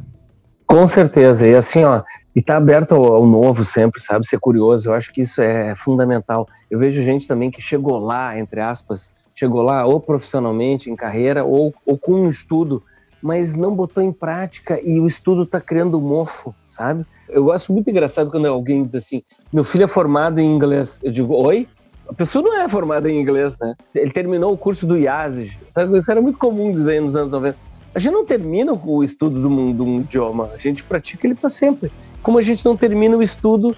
[0.67, 1.47] Com certeza.
[1.47, 2.01] E assim, ó,
[2.35, 4.27] e tá aberto ao, ao, novo sempre, sabe?
[4.27, 6.47] Ser curioso, eu acho que isso é fundamental.
[6.69, 11.43] Eu vejo gente também que chegou lá, entre aspas, chegou lá ou profissionalmente, em carreira,
[11.45, 12.83] ou, ou com um estudo,
[13.21, 17.05] mas não botou em prática e o estudo tá criando mofo, sabe?
[17.29, 20.99] Eu gosto muito engraçado quando alguém diz assim: meu filho é formado em inglês.
[21.03, 21.67] Eu digo, oi?
[22.07, 23.73] A pessoa não é formada em inglês, né?
[23.95, 25.53] Ele terminou o curso do IASIS.
[25.67, 27.57] Isso era muito comum dizer nos anos 90.
[27.95, 31.33] A gente não termina o estudo de um, de um idioma, a gente pratica ele
[31.33, 31.89] para sempre.
[32.21, 33.73] Como a gente não termina o estudo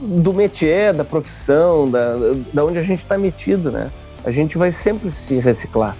[0.00, 2.14] do métier, da profissão, da,
[2.54, 3.90] da onde a gente está metido, né?
[4.24, 5.96] A gente vai sempre se reciclar.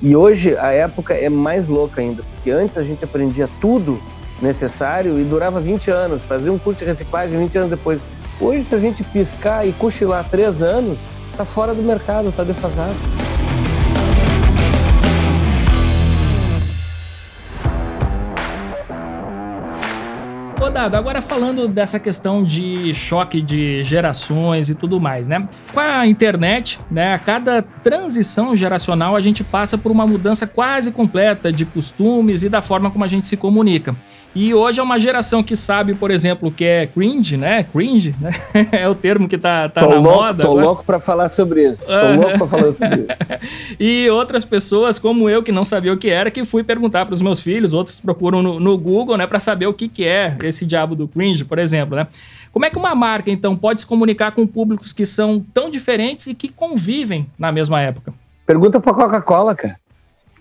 [0.00, 4.00] E hoje a época é mais louca ainda, porque antes a gente aprendia tudo
[4.40, 8.00] necessário e durava 20 anos, fazia um curso de reciclagem 20 anos depois.
[8.40, 13.23] Hoje, se a gente piscar e cochilar três anos, está fora do mercado, está defasado.
[20.74, 25.48] Dado, agora falando dessa questão de choque de gerações e tudo mais, né?
[25.72, 30.90] Com a internet, né, a cada transição geracional a gente passa por uma mudança quase
[30.90, 33.94] completa de costumes e da forma como a gente se comunica.
[34.34, 37.62] E hoje é uma geração que sabe, por exemplo, o que é cringe, né?
[37.62, 38.30] Cringe, né?
[38.72, 40.42] é o termo que tá, tá tô na louco, moda.
[40.42, 40.66] Tô agora.
[40.66, 41.86] louco pra falar sobre isso.
[41.86, 43.76] Tô louco pra falar sobre isso.
[43.78, 47.14] e outras pessoas, como eu, que não sabia o que era, que fui perguntar para
[47.14, 50.36] os meus filhos, outros procuram no, no Google, né, para saber o que, que é
[50.42, 52.06] esse diabo do cringe, por exemplo, né?
[52.50, 56.26] Como é que uma marca, então, pode se comunicar com públicos que são tão diferentes
[56.26, 58.12] e que convivem na mesma época?
[58.46, 59.76] Pergunta pra Coca-Cola, cara.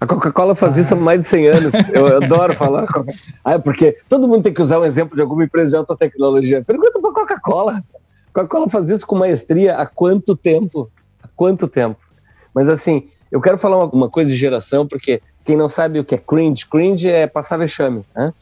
[0.02, 0.82] A Coca-Cola faz ah.
[0.82, 1.74] isso há mais de 100 anos.
[1.94, 2.86] Eu, eu adoro falar.
[3.44, 6.64] Ah, porque todo mundo tem que usar um exemplo de alguma empresa de alta tecnologia.
[6.64, 7.84] Pergunta para a Coca-Cola.
[8.34, 10.92] Coca-Cola faz isso com maestria há quanto tempo?
[11.22, 12.00] Há quanto tempo?
[12.54, 16.16] Mas assim, eu quero falar uma, coisa de geração, porque quem não sabe o que
[16.16, 18.04] é cringe, cringe é passar vexame.
[18.16, 18.34] Né?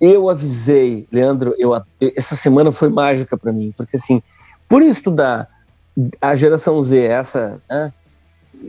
[0.00, 1.72] Eu avisei, Leandro, eu,
[2.16, 4.22] essa semana foi mágica para mim, porque assim,
[4.68, 5.48] por estudar
[6.20, 7.92] a geração Z, essa né,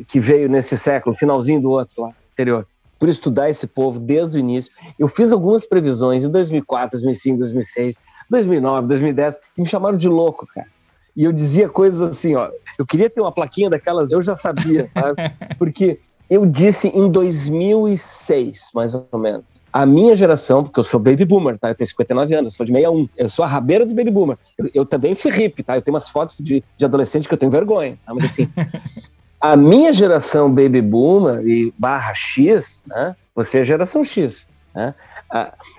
[0.07, 2.65] que veio nesse século, finalzinho do outro lá, anterior,
[2.97, 4.71] por estudar esse povo desde o início.
[4.97, 7.95] Eu fiz algumas previsões em 2004, 2005, 2006,
[8.29, 10.67] 2009, 2010, e me chamaram de louco, cara.
[11.15, 14.89] E eu dizia coisas assim, ó, eu queria ter uma plaquinha daquelas, eu já sabia,
[14.91, 15.15] sabe?
[15.57, 19.45] Porque eu disse em 2006, mais ou menos,
[19.77, 21.69] a minha geração, porque eu sou baby boomer, tá?
[21.69, 24.35] Eu tenho 59 anos, eu sou de 61, eu sou a rabeira dos baby boomer.
[24.57, 25.77] Eu, eu também fui hippie, tá?
[25.77, 28.11] Eu tenho umas fotos de, de adolescente que eu tenho vergonha, tá?
[28.11, 28.49] Mas assim,
[29.39, 33.15] a minha geração baby boomer e barra X, né?
[33.35, 34.95] Você é geração X, né?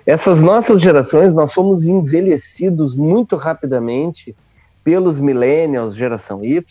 [0.05, 4.33] Essas nossas gerações, nós fomos envelhecidos muito rapidamente
[4.81, 6.63] pelos millennials, geração Y,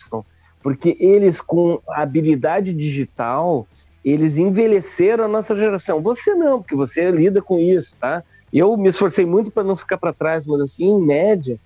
[0.63, 3.67] porque eles com habilidade digital,
[4.03, 6.01] eles envelheceram a nossa geração.
[6.01, 8.23] Você não, porque você lida com isso, tá?
[8.51, 11.59] Eu me esforcei muito para não ficar para trás, mas assim, em média,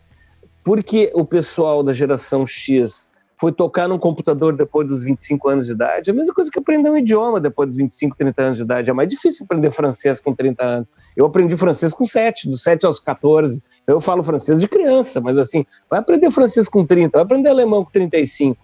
[0.64, 3.10] porque o pessoal da geração X
[3.44, 6.58] foi tocar num computador depois dos 25 anos de idade, é a mesma coisa que
[6.58, 8.90] aprender um idioma depois dos 25, 30 anos de idade.
[8.90, 10.92] É mais difícil aprender francês com 30 anos.
[11.16, 13.62] Eu aprendi francês com 7, dos 7 aos 14.
[13.86, 17.84] Eu falo francês de criança, mas assim, vai aprender francês com 30, vai aprender alemão
[17.84, 18.58] com 35.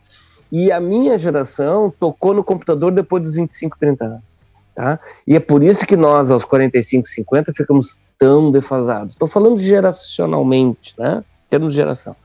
[0.51, 4.39] E a minha geração tocou no computador depois dos 25, 30 anos.
[4.75, 4.99] Tá?
[5.27, 9.13] E é por isso que nós, aos 45, 50, ficamos tão defasados.
[9.13, 11.23] Estou falando geracionalmente, né?
[11.49, 12.15] Termos de geração.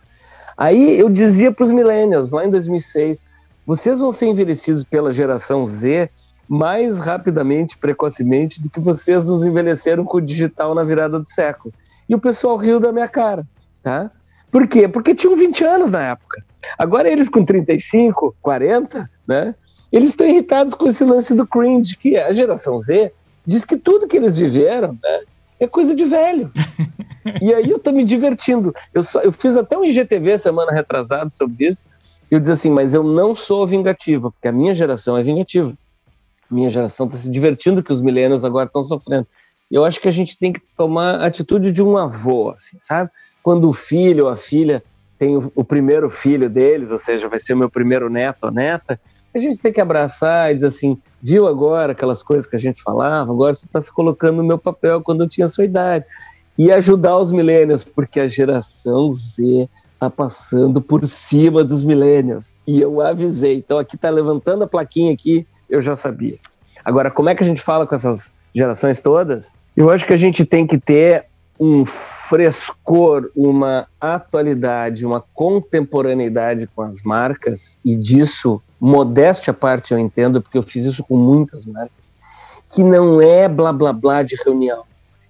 [0.56, 3.24] Aí eu dizia para os millennials, lá em 2006,
[3.66, 6.10] vocês vão ser envelhecidos pela geração Z
[6.48, 11.72] mais rapidamente, precocemente, do que vocês nos envelheceram com o digital na virada do século.
[12.08, 13.46] E o pessoal riu da minha cara,
[13.82, 14.10] tá?
[14.50, 14.86] Por quê?
[14.86, 16.44] Porque tinham 20 anos na época.
[16.78, 19.54] Agora eles com 35, 40, né?
[19.92, 23.12] Eles estão irritados com esse lance do cringe, que a geração Z
[23.46, 25.20] diz que tudo que eles viveram né,
[25.60, 26.50] é coisa de velho.
[27.40, 28.70] E aí eu tô me divertindo.
[28.92, 31.82] Eu, só, eu fiz até um IGTV semana retrasada sobre isso.
[32.30, 35.72] E eu disse assim, mas eu não sou vingativa, porque a minha geração é vingativa.
[36.50, 39.26] Minha geração está se divertindo que os milênios agora estão sofrendo.
[39.70, 43.10] Eu acho que a gente tem que tomar a atitude de um avô, assim, sabe?
[43.42, 44.82] Quando o filho ou a filha
[45.24, 49.00] tem o, primeiro filho deles, ou seja, vai ser o meu primeiro neto ou neta,
[49.34, 52.82] a gente tem que abraçar e dizer assim, viu agora aquelas coisas que a gente
[52.82, 56.04] falava, agora você está se colocando no meu papel quando eu tinha sua idade
[56.58, 62.54] e ajudar os millennials, porque a geração Z está passando por cima dos millennials.
[62.66, 63.56] E eu avisei.
[63.56, 66.36] Então aqui está levantando a plaquinha aqui, eu já sabia.
[66.84, 69.56] Agora, como é que a gente fala com essas gerações todas?
[69.74, 71.24] Eu acho que a gente tem que ter
[71.58, 79.98] um frescor, uma atualidade, uma contemporaneidade com as marcas, e disso, modéstia à parte, eu
[79.98, 82.10] entendo, porque eu fiz isso com muitas marcas,
[82.68, 84.84] que não é blá blá blá de reunião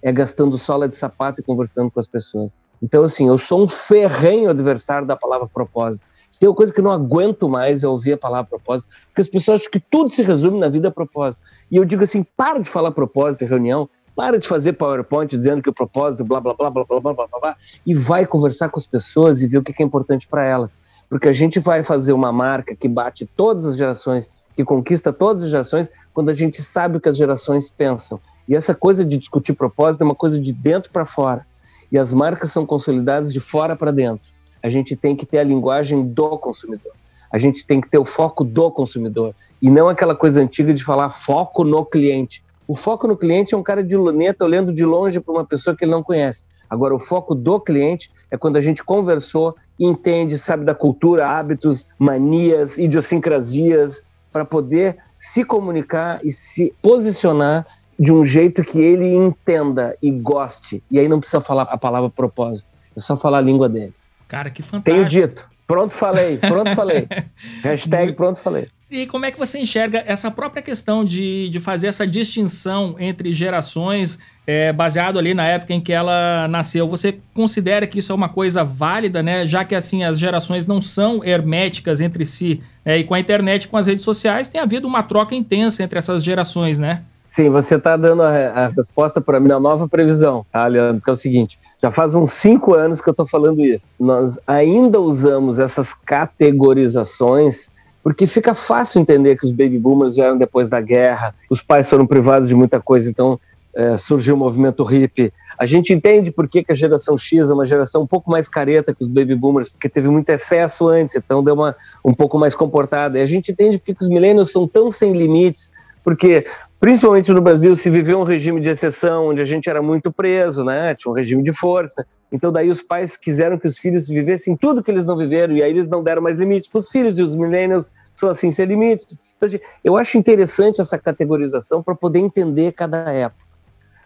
[0.05, 2.55] é gastando sola de sapato e conversando com as pessoas.
[2.79, 6.05] Então, assim, eu sou um ferrenho adversário da palavra propósito.
[6.31, 9.21] Se tem uma coisa que eu não aguento mais é ouvir a palavra propósito, porque
[9.21, 11.41] as pessoas acham que tudo se resume na vida a propósito.
[11.71, 15.61] E eu digo assim, para de falar propósito em reunião, para de fazer PowerPoint dizendo
[15.61, 18.79] que o propósito, blá, blá, blá, blá, blá, blá, blá, blá, e vai conversar com
[18.79, 20.77] as pessoas e ver o que é importante para elas.
[21.09, 25.43] Porque a gente vai fazer uma marca que bate todas as gerações, que conquista todas
[25.43, 28.19] as gerações, quando a gente sabe o que as gerações pensam.
[28.47, 31.45] E essa coisa de discutir propósito é uma coisa de dentro para fora.
[31.91, 34.27] E as marcas são consolidadas de fora para dentro.
[34.61, 36.93] A gente tem que ter a linguagem do consumidor.
[37.31, 39.35] A gente tem que ter o foco do consumidor.
[39.61, 42.43] E não aquela coisa antiga de falar foco no cliente.
[42.67, 45.75] O foco no cliente é um cara de luneta olhando de longe para uma pessoa
[45.75, 46.43] que ele não conhece.
[46.69, 51.85] Agora, o foco do cliente é quando a gente conversou, entende, sabe da cultura, hábitos,
[51.97, 57.65] manias, idiosincrasias, para poder se comunicar e se posicionar
[57.97, 60.83] de um jeito que ele entenda e goste.
[60.91, 63.93] E aí não precisa falar a palavra propósito, é só falar a língua dele.
[64.27, 64.95] Cara, que fantástico.
[64.95, 65.47] Tenho dito.
[65.65, 66.37] Pronto, falei.
[66.37, 67.07] Pronto, falei.
[67.63, 68.67] Hashtag pronto, falei.
[68.89, 73.33] E como é que você enxerga essa própria questão de, de fazer essa distinção entre
[73.33, 76.87] gerações, é, baseado ali na época em que ela nasceu?
[76.87, 79.47] Você considera que isso é uma coisa válida, né?
[79.47, 82.99] Já que assim as gerações não são herméticas entre si, né?
[82.99, 86.23] e com a internet, com as redes sociais, tem havido uma troca intensa entre essas
[86.23, 87.01] gerações, né?
[87.27, 91.01] Sim, você está dando a, a resposta para a minha nova previsão, tá, Leandro?
[91.01, 93.91] Que é o seguinte: já faz uns cinco anos que eu estou falando isso.
[93.99, 97.73] Nós ainda usamos essas categorizações
[98.05, 102.05] porque fica fácil entender que os baby boomers vieram depois da guerra, os pais foram
[102.05, 103.39] privados de muita coisa, então
[103.75, 105.33] é, surgiu o movimento hippie.
[105.57, 108.47] A gente entende por que, que, a geração X é uma geração um pouco mais
[108.47, 112.37] careta que os baby boomers, porque teve muito excesso antes, então deu uma um pouco
[112.37, 113.17] mais comportada.
[113.17, 115.71] E a gente entende por que, que os millennials são tão sem limites,
[116.05, 116.45] porque
[116.79, 120.63] principalmente no Brasil se viveu um regime de exceção onde a gente era muito preso,
[120.63, 120.93] né?
[120.93, 122.05] Tinha um regime de força.
[122.31, 125.63] Então daí os pais quiseram que os filhos vivessem tudo que eles não viveram e
[125.63, 128.67] aí eles não deram mais limites para os filhos e os millennials são assim sem
[128.67, 129.17] limites.
[129.35, 133.43] Então, eu acho interessante essa categorização para poder entender cada época.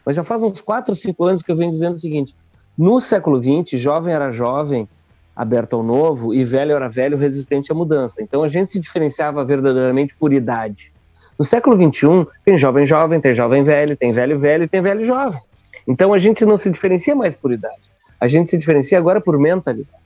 [0.05, 2.33] Mas já faz uns 4 ou 5 anos que eu venho dizendo o seguinte:
[2.77, 4.87] no século XX, jovem era jovem,
[5.35, 8.23] aberto ao novo, e velho era velho, resistente à mudança.
[8.23, 10.93] Então a gente se diferenciava verdadeiramente por idade.
[11.39, 15.39] No século XXI, tem jovem jovem, tem jovem velho, tem velho velho tem velho jovem.
[15.87, 17.79] Então a gente não se diferencia mais por idade.
[18.19, 20.03] A gente se diferencia agora por mentalidade.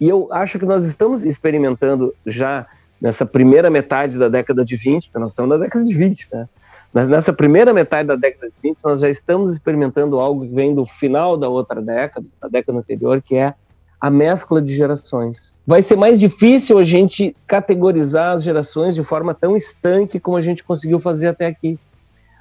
[0.00, 2.66] E eu acho que nós estamos experimentando já
[2.98, 6.48] nessa primeira metade da década de 20, porque nós estamos na década de 20, né?
[6.92, 10.74] Mas nessa primeira metade da década de 20, nós já estamos experimentando algo que vem
[10.74, 13.54] do final da outra década, da década anterior, que é
[14.02, 15.54] a mescla de gerações.
[15.64, 20.42] Vai ser mais difícil a gente categorizar as gerações de forma tão estanque como a
[20.42, 21.78] gente conseguiu fazer até aqui.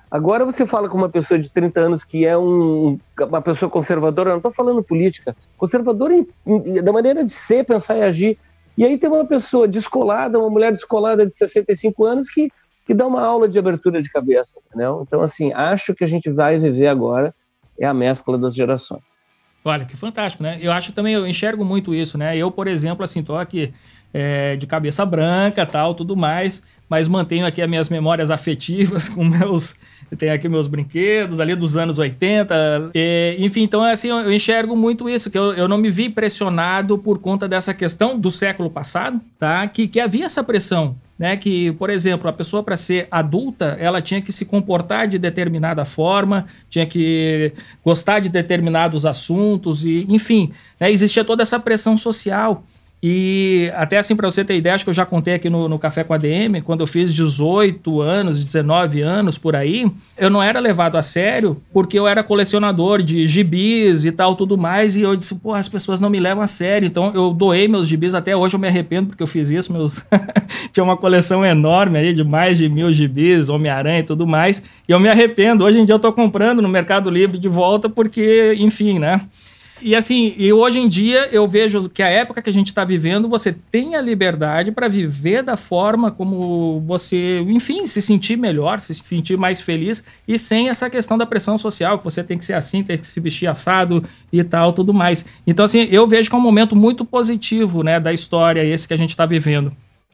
[0.10, 4.30] Agora você fala com uma pessoa de 30 anos que é um, uma pessoa conservadora,
[4.30, 8.40] eu não estou falando política, conservadora em, em, da maneira de ser, pensar e agir.
[8.76, 12.52] E aí tem uma pessoa descolada, uma mulher descolada de 65 anos que,
[12.88, 15.06] que dá uma aula de abertura de cabeça, entendeu?
[15.08, 17.36] Então, assim, acho que a gente vai viver agora
[17.80, 19.21] é a mescla das gerações.
[19.64, 20.58] Olha, que fantástico, né?
[20.62, 22.36] Eu acho também, eu enxergo muito isso, né?
[22.36, 23.72] Eu, por exemplo, assim, tô aqui
[24.14, 29.24] é, de cabeça branca, tal, tudo mais, mas mantenho aqui as minhas memórias afetivas com
[29.24, 29.76] meus.
[30.12, 32.92] Eu tenho aqui meus brinquedos ali dos anos 80.
[32.94, 36.98] E, enfim, então assim, eu enxergo muito isso, que eu, eu não me vi pressionado
[36.98, 39.66] por conta dessa questão do século passado, tá?
[39.68, 44.02] Que, que havia essa pressão né, que, por exemplo, a pessoa para ser adulta, ela
[44.02, 47.54] tinha que se comportar de determinada forma, tinha que
[47.86, 52.64] gostar de determinados assuntos e, enfim, né, existia toda essa pressão social.
[53.04, 55.80] E até assim, para você ter ideia, acho que eu já contei aqui no, no
[55.80, 60.42] Café com a DM, quando eu fiz 18 anos, 19 anos por aí, eu não
[60.42, 65.02] era levado a sério porque eu era colecionador de gibis e tal, tudo mais, e
[65.02, 66.86] eu disse, pô, as pessoas não me levam a sério.
[66.86, 70.06] Então eu doei meus gibis, até hoje eu me arrependo porque eu fiz isso, meus.
[70.72, 74.92] Tinha uma coleção enorme aí de mais de mil gibis, Homem-Aranha e tudo mais, e
[74.92, 75.64] eu me arrependo.
[75.64, 79.22] Hoje em dia eu tô comprando no Mercado Livre de volta porque, enfim, né?
[79.82, 82.86] E assim, e hoje em dia eu vejo que a época que a gente está
[82.86, 88.80] vivendo, você tem a liberdade para viver da forma como você, enfim, se sentir melhor,
[88.80, 92.46] se sentir mais feliz e sem essa questão da pressão social, que você tem que
[92.46, 95.26] ser assim, tem que se vestir assado e tal, tudo mais.
[95.48, 98.94] Então, assim, eu vejo que é um momento muito positivo, né, da história, esse que
[98.94, 99.72] a gente está vivendo.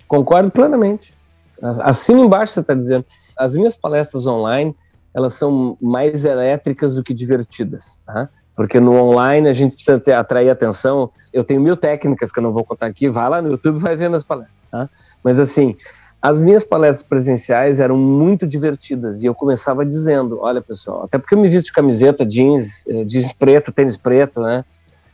[0.08, 1.14] Concordo plenamente.
[1.62, 3.06] Assim embaixo você está dizendo.
[3.38, 4.74] As minhas palestras online,
[5.14, 8.30] elas são mais elétricas do que divertidas, tá?
[8.58, 11.12] Porque no online a gente precisa ter, atrair atenção.
[11.32, 13.96] Eu tenho mil técnicas que eu não vou contar aqui, vai lá no YouTube vai
[13.96, 14.90] ver minhas palestras, tá?
[15.24, 15.78] Mas assim,
[16.20, 21.36] as minhas palestras presenciais eram muito divertidas e eu começava dizendo, olha pessoal, até porque
[21.36, 24.66] eu me visto de camiseta, jeans, eh, jeans preto, tênis preto, né?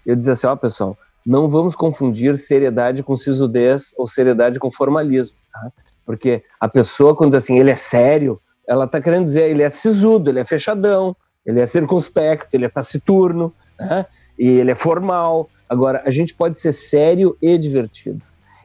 [0.06, 5.36] Eu dizia assim, ó pessoal, não vamos confundir seriedade com sisudez ou seriedade com formalismo,
[5.52, 5.70] tá?
[6.06, 9.70] Porque a pessoa quando diz assim, ele é sério, ela tá querendo dizer, ele é
[9.70, 11.14] sisudo, ele é fechadão,
[11.46, 14.06] ele é circunspecto, ele é taciturno, né?
[14.38, 15.50] e ele é formal.
[15.68, 18.22] Agora, a gente pode ser sério e divertido.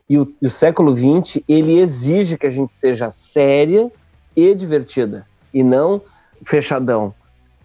[0.09, 3.91] E o, e o século XX, ele exige que a gente seja séria
[4.35, 6.01] e divertida, e não
[6.45, 7.13] fechadão.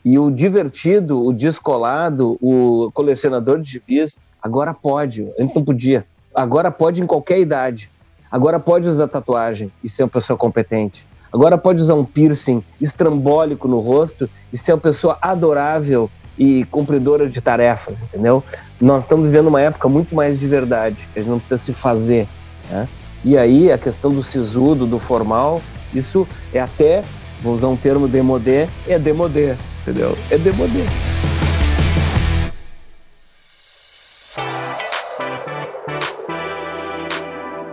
[0.03, 6.05] E o divertido, o descolado, o colecionador de gibis, agora pode, antes não podia.
[6.35, 7.89] Agora pode em qualquer idade.
[8.29, 11.05] Agora pode usar tatuagem e ser uma pessoa competente.
[11.33, 17.27] Agora pode usar um piercing estrambólico no rosto e ser uma pessoa adorável e cumpridora
[17.27, 18.43] de tarefas, entendeu?
[18.79, 21.73] Nós estamos vivendo uma época muito mais de verdade, que a gente não precisa se
[21.73, 22.27] fazer.
[22.69, 22.87] Né?
[23.25, 25.59] E aí a questão do sisudo, do formal,
[25.93, 27.01] isso é até,
[27.41, 30.15] vou usar um termo demodé, é demodé, entendeu?
[30.29, 30.85] É demodé.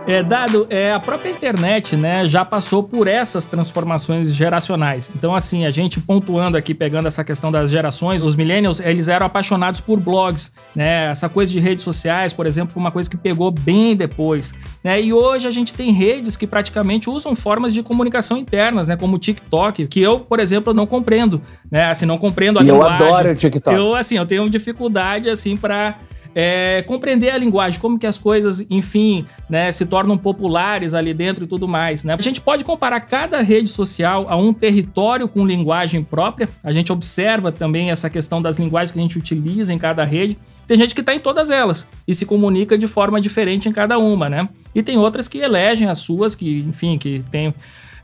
[0.07, 5.11] É, dado, é, a própria internet, né, já passou por essas transformações geracionais.
[5.15, 9.27] Então, assim, a gente pontuando aqui, pegando essa questão das gerações, os millennials, eles eram
[9.27, 13.15] apaixonados por blogs, né, essa coisa de redes sociais, por exemplo, foi uma coisa que
[13.15, 17.83] pegou bem depois, né, e hoje a gente tem redes que praticamente usam formas de
[17.83, 21.39] comunicação internas, né, como o TikTok, que eu, por exemplo, não compreendo,
[21.69, 22.99] né, assim, não compreendo a e linguagem.
[22.99, 23.77] eu adoro o TikTok.
[23.77, 25.95] Eu, assim, eu tenho dificuldade, assim, para
[26.33, 31.45] é, compreender a linguagem, como que as coisas, enfim, né, se tornam populares ali dentro
[31.45, 32.03] e tudo mais.
[32.03, 32.13] Né?
[32.17, 36.49] A gente pode comparar cada rede social a um território com linguagem própria.
[36.63, 40.37] A gente observa também essa questão das linguagens que a gente utiliza em cada rede.
[40.67, 43.97] Tem gente que está em todas elas e se comunica de forma diferente em cada
[43.97, 44.47] uma, né?
[44.73, 47.53] E tem outras que elegem as suas, que, enfim, que tem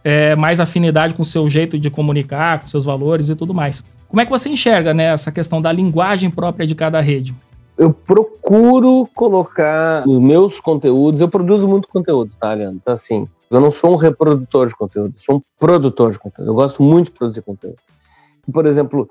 [0.03, 3.85] é, mais afinidade com o seu jeito de comunicar, com seus valores e tudo mais.
[4.07, 7.33] Como é que você enxerga né, essa questão da linguagem própria de cada rede?
[7.77, 12.77] Eu procuro colocar os meus conteúdos, eu produzo muito conteúdo, tá, Leandro?
[12.81, 16.49] Então, assim, eu não sou um reprodutor de conteúdo, sou um produtor de conteúdo.
[16.49, 17.77] Eu gosto muito de produzir conteúdo.
[18.51, 19.09] Por exemplo,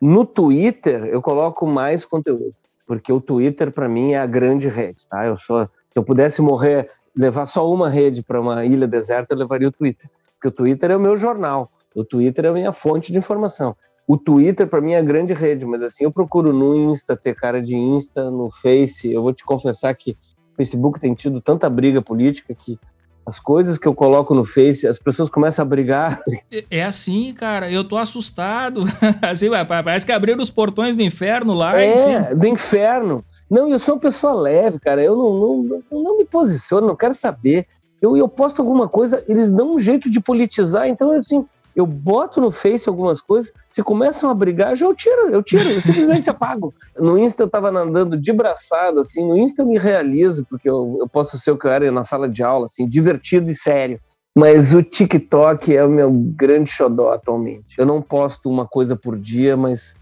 [0.00, 2.54] no Twitter eu coloco mais conteúdo,
[2.86, 5.26] porque o Twitter para mim é a grande rede, tá?
[5.26, 9.38] Eu sou, se eu pudesse morrer, levar só uma rede para uma ilha deserta, eu
[9.38, 12.72] levaria o Twitter, porque o Twitter é o meu jornal, o Twitter é a minha
[12.72, 13.76] fonte de informação.
[14.06, 17.34] O Twitter, para mim, é a grande rede, mas assim, eu procuro no Insta ter
[17.34, 19.12] cara de Insta, no Face.
[19.12, 20.12] Eu vou te confessar que
[20.52, 22.78] o Facebook tem tido tanta briga política que
[23.26, 26.22] as coisas que eu coloco no Face, as pessoas começam a brigar.
[26.52, 28.84] É, é assim, cara, eu tô assustado.
[29.20, 31.76] assim, parece que abriram os portões do inferno lá.
[31.80, 32.36] É, enfim.
[32.36, 33.24] do inferno.
[33.50, 35.02] Não, eu sou uma pessoa leve, cara.
[35.02, 37.66] Eu não, não, não, não me posiciono, não quero saber.
[38.00, 41.44] Eu, eu posto alguma coisa, eles dão um jeito de politizar, então, assim,
[41.76, 45.68] eu boto no Face algumas coisas, se começam a brigar, já eu tiro, eu tiro,
[45.68, 46.72] eu simplesmente apago.
[46.96, 50.96] No Insta eu tava andando de braçada, assim, no Insta eu me realizo, porque eu,
[50.98, 54.00] eu posso ser o que eu era na sala de aula, assim, divertido e sério.
[54.34, 57.78] Mas o TikTok é o meu grande xodó atualmente.
[57.78, 59.96] Eu não posto uma coisa por dia, mas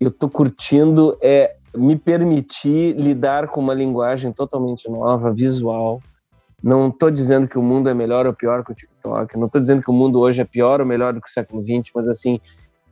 [0.00, 6.00] eu tô curtindo é me permitir lidar com uma linguagem totalmente nova, visual,
[6.62, 8.89] não estou dizendo que o mundo é melhor ou pior que o TikTok,
[9.36, 11.62] não estou dizendo que o mundo hoje é pior ou melhor do que o século
[11.62, 12.40] XX, mas assim,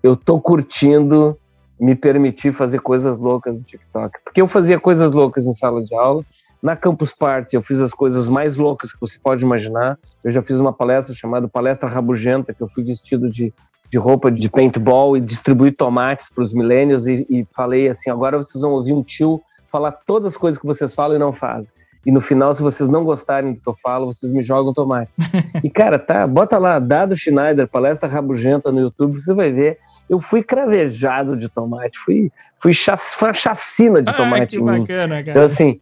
[0.03, 1.37] eu estou curtindo
[1.79, 4.19] me permitir fazer coisas loucas no TikTok.
[4.25, 6.25] Porque eu fazia coisas loucas em sala de aula,
[6.63, 9.97] na Campus Party eu fiz as coisas mais loucas que você pode imaginar.
[10.25, 13.55] Eu já fiz uma palestra chamada Palestra Rabugenta, que eu fui vestido de,
[13.89, 18.37] de roupa de paintball e distribuí tomates para os milênios e, e falei assim, agora
[18.37, 19.41] vocês vão ouvir um tio
[19.71, 21.71] falar todas as coisas que vocês falam e não fazem
[22.09, 25.19] e no final, se vocês não gostarem do que eu falo, vocês me jogam tomates.
[25.63, 29.79] e, cara, tá, bota lá, Dado Schneider, palestra rabugenta no YouTube, você vai ver.
[30.09, 34.43] Eu fui cravejado de tomate, fui, fui, chac, foi uma chacina de tomate.
[34.43, 35.31] Ah, que bacana, cara.
[35.33, 35.79] Então, assim,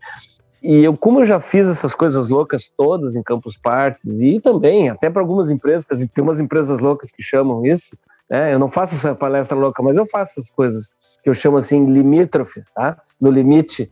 [0.61, 4.89] e eu, como eu já fiz essas coisas loucas todas em Campus Parties, e também
[4.89, 7.97] até para algumas empresas, tem umas empresas loucas que chamam isso,
[8.29, 8.53] né?
[8.53, 10.91] Eu não faço essa palestra louca, mas eu faço essas coisas
[11.23, 12.97] que eu chamo assim limítrofes, tá?
[13.21, 13.89] No limite,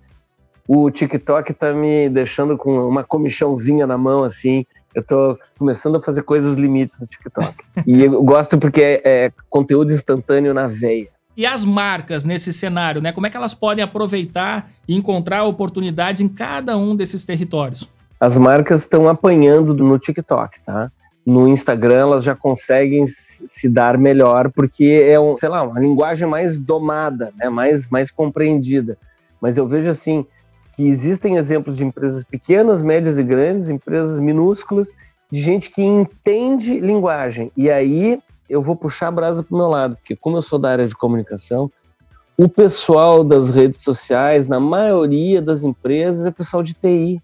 [0.66, 4.64] o TikTok tá me deixando com uma comichãozinha na mão, assim.
[4.94, 7.54] Eu tô começando a fazer coisas limites no TikTok.
[7.86, 11.08] e eu gosto porque é, é conteúdo instantâneo na veia.
[11.36, 13.12] E as marcas nesse cenário, né?
[13.12, 17.90] Como é que elas podem aproveitar e encontrar oportunidades em cada um desses territórios?
[18.20, 20.90] As marcas estão apanhando no TikTok, tá?
[21.26, 26.28] No Instagram elas já conseguem se dar melhor porque é um, sei lá, uma linguagem
[26.28, 27.48] mais domada, né?
[27.48, 28.96] Mais mais compreendida.
[29.40, 30.24] Mas eu vejo assim,
[30.74, 34.92] que existem exemplos de empresas pequenas, médias e grandes, empresas minúsculas,
[35.30, 37.50] de gente que entende linguagem.
[37.56, 40.58] E aí eu vou puxar a brasa para o meu lado, porque como eu sou
[40.58, 41.70] da área de comunicação,
[42.36, 47.22] o pessoal das redes sociais, na maioria das empresas, é pessoal de TI.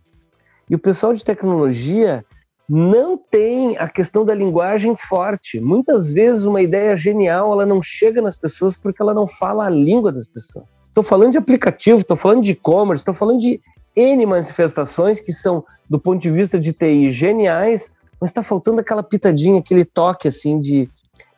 [0.69, 2.25] E o pessoal de tecnologia
[2.69, 5.59] não tem a questão da linguagem forte.
[5.59, 9.71] Muitas vezes uma ideia genial ela não chega nas pessoas porque ela não fala a
[9.71, 10.80] língua das pessoas.
[10.91, 13.61] Estou falando de aplicativo, estou falando de e-commerce, estou falando de
[13.97, 19.03] N manifestações que são, do ponto de vista de TI, geniais, mas está faltando aquela
[19.03, 20.91] pitadinha, aquele toque assim de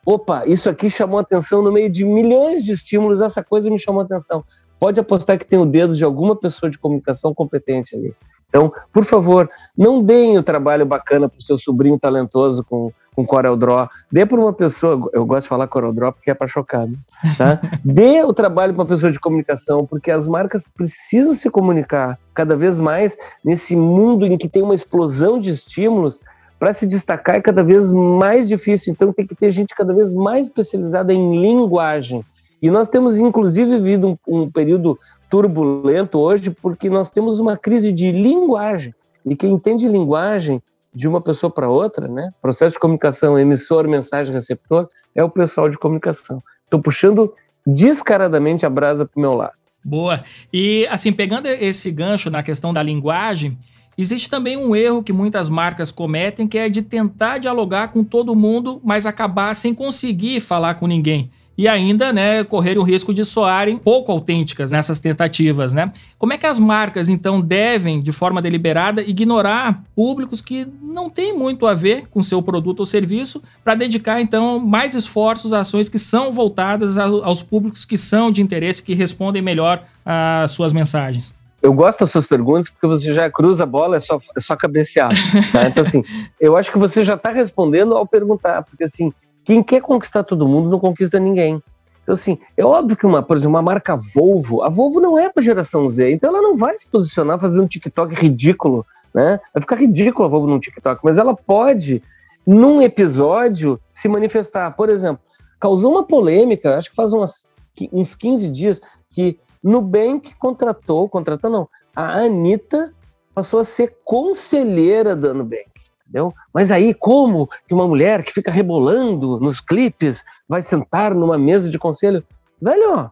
[0.05, 4.01] opa, isso aqui chamou atenção no meio de milhões de estímulos, essa coisa me chamou
[4.01, 4.43] atenção.
[4.79, 8.13] Pode apostar que tem o dedo de alguma pessoa de comunicação competente ali.
[8.49, 13.25] Então, por favor, não deem o trabalho bacana para o seu sobrinho talentoso com, com
[13.25, 13.89] CorelDRAW.
[14.11, 16.95] Dê para uma pessoa, eu gosto de falar CorelDRAW porque é para chocar, né?
[17.37, 17.61] tá?
[17.83, 22.55] Dê o trabalho para uma pessoa de comunicação, porque as marcas precisam se comunicar cada
[22.55, 26.19] vez mais nesse mundo em que tem uma explosão de estímulos
[26.63, 28.93] para se destacar é cada vez mais difícil.
[28.93, 32.23] Então tem que ter gente cada vez mais especializada em linguagem.
[32.61, 34.97] E nós temos, inclusive, vivido um, um período
[35.29, 38.95] turbulento hoje porque nós temos uma crise de linguagem.
[39.25, 40.61] E quem entende linguagem
[40.93, 42.31] de uma pessoa para outra, né?
[42.41, 46.41] Processo de comunicação, emissor, mensagem, receptor, é o pessoal de comunicação.
[46.63, 47.33] Estou puxando
[47.65, 49.53] descaradamente a brasa para o meu lado.
[49.83, 50.23] Boa.
[50.51, 53.57] E assim, pegando esse gancho na questão da linguagem,
[53.97, 58.35] existe também um erro que muitas marcas cometem, que é de tentar dialogar com todo
[58.35, 63.23] mundo, mas acabar sem conseguir falar com ninguém e ainda, né, correr o risco de
[63.23, 65.91] soarem pouco autênticas nessas tentativas, né?
[66.17, 71.37] Como é que as marcas então devem, de forma deliberada, ignorar públicos que não têm
[71.37, 75.89] muito a ver com seu produto ou serviço, para dedicar então mais esforços a ações
[75.89, 81.33] que são voltadas aos públicos que são de interesse, que respondem melhor às suas mensagens?
[81.63, 84.53] eu gosto das suas perguntas porque você já cruza a bola, é só, é só
[84.53, 85.09] cabecear.
[85.53, 85.63] Tá?
[85.65, 86.03] Então, assim,
[86.37, 89.13] eu acho que você já está respondendo ao perguntar, porque assim,
[89.43, 91.61] quem quer conquistar todo mundo não conquista ninguém.
[92.03, 95.29] Então, assim, é óbvio que uma, por exemplo, uma marca Volvo, a Volvo não é
[95.29, 99.39] para geração Z, então ela não vai se posicionar fazendo um TikTok ridículo, né?
[99.53, 102.03] Vai ficar ridículo a Volvo num TikTok, mas ela pode,
[102.45, 104.71] num episódio, se manifestar.
[104.75, 105.23] Por exemplo,
[105.59, 107.53] causou uma polêmica, acho que faz umas,
[107.91, 108.81] uns 15 dias,
[109.11, 112.93] que Nubank contratou, contratou não, a Anitta
[113.33, 115.72] passou a ser conselheira da Nubank
[116.13, 116.31] entendeu?
[116.53, 121.67] Mas aí, como que uma mulher que fica rebolando nos clipes vai sentar numa mesa
[121.67, 122.23] de conselho?
[122.61, 123.11] Velho,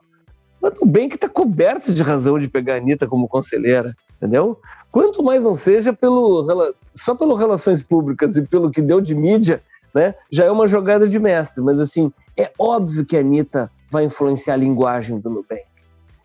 [0.62, 4.60] tudo bem que tá coberto de razão de pegar a Anitta como conselheira, entendeu?
[4.92, 6.46] Quanto mais não seja pelo
[6.94, 10.14] só pelo relações públicas e pelo que deu de mídia, né?
[10.32, 14.54] Já é uma jogada de mestre, mas assim, é óbvio que a Anitta vai influenciar
[14.54, 15.64] a linguagem do Nubank.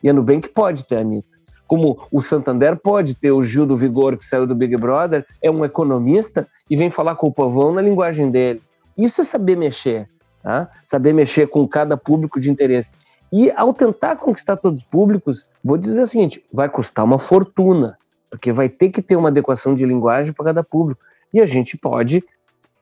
[0.02, 1.35] E a Nubank pode ter a Anitta
[1.66, 5.50] como o Santander pode ter o Gil do Vigor, que saiu do Big Brother, é
[5.50, 8.62] um economista e vem falar com o povão na linguagem dele.
[8.96, 10.08] Isso é saber mexer,
[10.42, 10.70] tá?
[10.84, 12.90] saber mexer com cada público de interesse.
[13.32, 17.98] E ao tentar conquistar todos os públicos, vou dizer o seguinte: vai custar uma fortuna,
[18.30, 21.00] porque vai ter que ter uma adequação de linguagem para cada público.
[21.34, 22.22] E a gente pode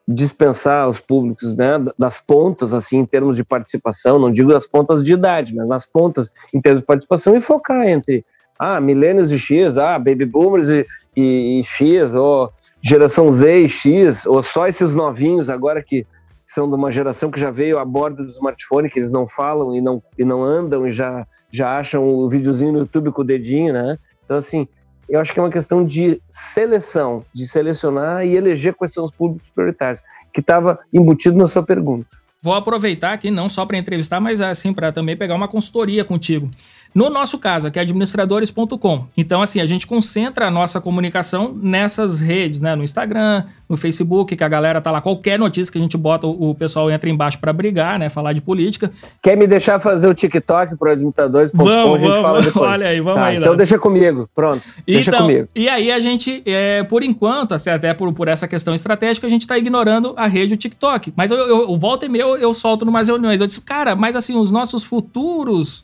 [0.07, 5.03] dispensar os públicos né, das pontas, assim, em termos de participação, não digo das pontas
[5.03, 8.23] de idade, mas nas pontas em termos de participação e focar entre
[8.59, 10.85] ah, milênios e X, ah, baby boomers e,
[11.15, 12.51] e, e, X, ou
[12.81, 16.05] geração Z e X, ou só esses novinhos agora que
[16.45, 19.75] são de uma geração que já veio a bordo do smartphone, que eles não falam
[19.75, 23.25] e não, e não andam e já, já acham o videozinho no YouTube com o
[23.25, 23.97] dedinho, né?
[24.23, 24.67] Então, assim,
[25.09, 29.11] eu acho que é uma questão de seleção, de selecionar e eleger quais são os
[29.11, 30.03] públicos prioritários,
[30.33, 32.05] que estava embutido na sua pergunta.
[32.41, 36.49] Vou aproveitar aqui, não só para entrevistar, mas assim, para também pegar uma consultoria contigo.
[36.95, 39.05] No nosso caso, aqui é administradores.com.
[39.17, 42.73] Então, assim, a gente concentra a nossa comunicação nessas redes, né?
[42.73, 45.01] No Instagram, no Facebook, que a galera tá lá.
[45.01, 48.07] Qualquer notícia que a gente bota, o pessoal entra embaixo para brigar, né?
[48.07, 48.89] Falar de política.
[49.21, 51.65] Quer me deixar fazer o TikTok pro administradores.com?
[51.65, 52.55] Vamos, vamos.
[52.55, 53.37] Olha aí, vamos tá, aí.
[53.39, 54.61] Então deixa comigo, pronto.
[54.87, 55.49] Deixa então, comigo.
[55.53, 59.29] E aí a gente, é, por enquanto, assim, até por, por essa questão estratégica, a
[59.29, 61.11] gente tá ignorando a rede o TikTok.
[61.13, 63.41] Mas eu, eu, eu volta e meia eu, eu solto numas reuniões.
[63.41, 65.83] Eu disse, cara, mas assim, os nossos futuros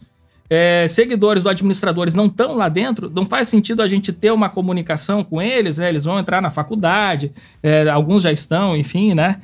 [0.54, 4.50] é, seguidores do administradores não estão lá dentro, não faz sentido a gente ter uma
[4.50, 5.88] comunicação com eles, né?
[5.88, 7.32] Eles vão entrar na faculdade,
[7.64, 9.40] é, alguns já estão, enfim, né?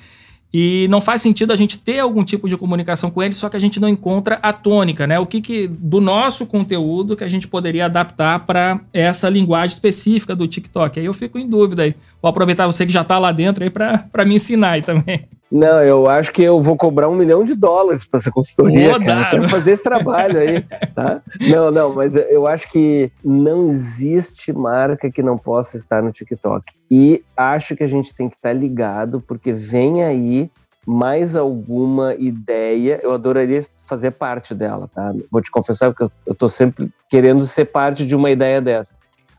[0.54, 3.56] E não faz sentido a gente ter algum tipo de comunicação com eles, só que
[3.56, 5.18] a gente não encontra a tônica, né?
[5.18, 10.36] O que, que do nosso conteúdo que a gente poderia adaptar para essa linguagem específica
[10.36, 11.00] do TikTok.
[11.00, 11.96] Aí eu fico em dúvida aí.
[12.22, 15.26] Vou aproveitar você que já está lá dentro aí para me ensinar aí também.
[15.52, 19.00] Não, eu acho que eu vou cobrar um milhão de dólares para essa consultoria.
[19.30, 20.62] Quero fazer esse trabalho aí,
[20.94, 21.22] tá?
[21.50, 26.74] Não, não, mas eu acho que não existe marca que não possa estar no TikTok.
[26.92, 30.52] E acho que a gente tem que estar ligado, porque vem aí
[30.86, 33.00] mais alguma ideia.
[33.02, 35.14] Eu adoraria fazer parte dela, tá?
[35.32, 38.96] Vou te confessar que eu, tô sempre querendo ser parte de uma ideia dessa.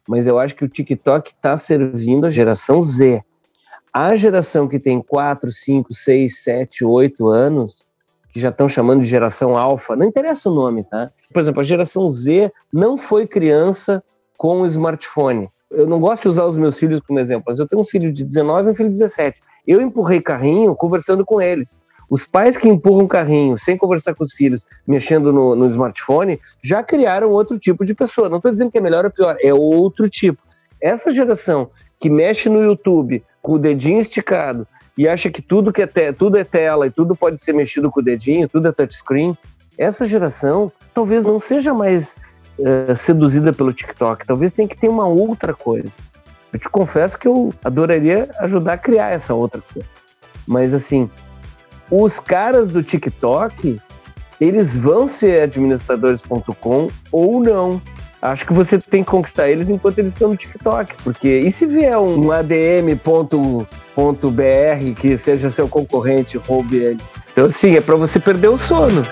[0.07, 3.23] Mas eu acho que o TikTok está servindo a geração Z
[3.93, 7.89] A geração que tem 4, 5, 6, 7, 8 anos,
[8.33, 11.11] que já estão chamando de geração alfa, não interessa o nome, tá?
[11.33, 14.03] Por exemplo, a geração Z não foi criança
[14.37, 15.49] com smartphone.
[15.71, 18.13] Eu não gosto de usar os meus filhos como exemplo, mas eu tenho um filho
[18.13, 19.41] de 19 e um filho de 17.
[19.67, 21.83] Eu empurrei carrinho conversando com eles.
[22.09, 26.83] Os pais que empurram carrinho sem conversar com os filhos, mexendo no, no smartphone, já
[26.83, 28.31] criaram outro tipo de pessoa.
[28.31, 30.41] Não estou dizendo que é melhor ou pior, é outro tipo.
[30.81, 31.71] Essa geração
[32.01, 34.67] que mexe no YouTube com o dedinho esticado
[34.97, 37.91] e acha que tudo, que é, te, tudo é tela e tudo pode ser mexido
[37.91, 39.37] com o dedinho, tudo é touchscreen,
[39.79, 42.17] essa geração talvez não seja mais
[42.59, 45.93] uh, seduzida pelo TikTok, talvez tenha que ter uma outra coisa.
[46.53, 49.89] Eu te confesso que eu adoraria ajudar a criar essa outra coisa.
[50.47, 51.09] Mas assim,
[51.91, 53.81] os caras do TikTok,
[54.41, 57.81] eles vão ser administradores.com ou não.
[58.21, 61.67] Acho que você tem que conquistar eles enquanto eles estão no TikTok, porque e se
[61.67, 62.99] vier um adm.br
[64.97, 67.03] que seja seu concorrente, roube eles.
[67.33, 69.05] Então, sim, é para você perder o sono.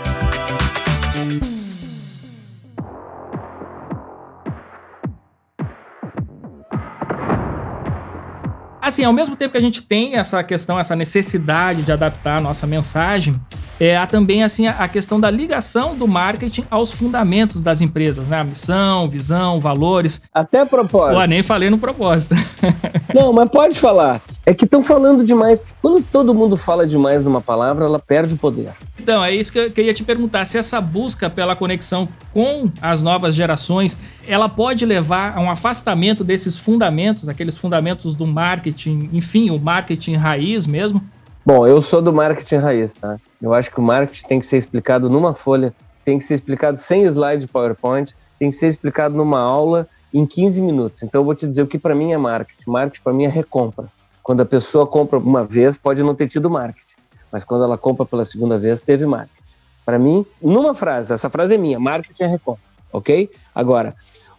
[8.86, 12.40] Assim, ao mesmo tempo que a gente tem essa questão, essa necessidade de adaptar a
[12.40, 13.34] nossa mensagem,
[13.80, 18.38] é, há também assim a, questão da ligação do marketing aos fundamentos das empresas, né?
[18.38, 20.22] A missão, visão, valores.
[20.32, 21.18] Até propósito.
[21.18, 22.36] Pô, nem falei no propósito.
[23.12, 24.22] Não, mas pode falar.
[24.46, 25.60] É que estão falando demais.
[25.82, 28.72] Quando todo mundo fala demais numa palavra, ela perde o poder.
[29.06, 30.44] Então, é isso que eu queria te perguntar.
[30.44, 33.96] Se essa busca pela conexão com as novas gerações,
[34.26, 40.14] ela pode levar a um afastamento desses fundamentos, aqueles fundamentos do marketing, enfim, o marketing
[40.16, 41.00] raiz mesmo?
[41.46, 43.16] Bom, eu sou do marketing raiz, tá?
[43.40, 45.72] Eu acho que o marketing tem que ser explicado numa folha,
[46.04, 50.26] tem que ser explicado sem slide de PowerPoint, tem que ser explicado numa aula em
[50.26, 51.04] 15 minutos.
[51.04, 52.68] Então eu vou te dizer o que para mim é marketing.
[52.68, 53.86] Marketing para mim é recompra.
[54.20, 56.85] Quando a pessoa compra uma vez, pode não ter tido marketing,
[57.30, 59.42] mas quando ela compra pela segunda vez, teve marketing.
[59.84, 62.62] Para mim, numa frase, essa frase é minha, marketing é recompra,
[62.92, 63.30] ok?
[63.54, 63.94] Agora,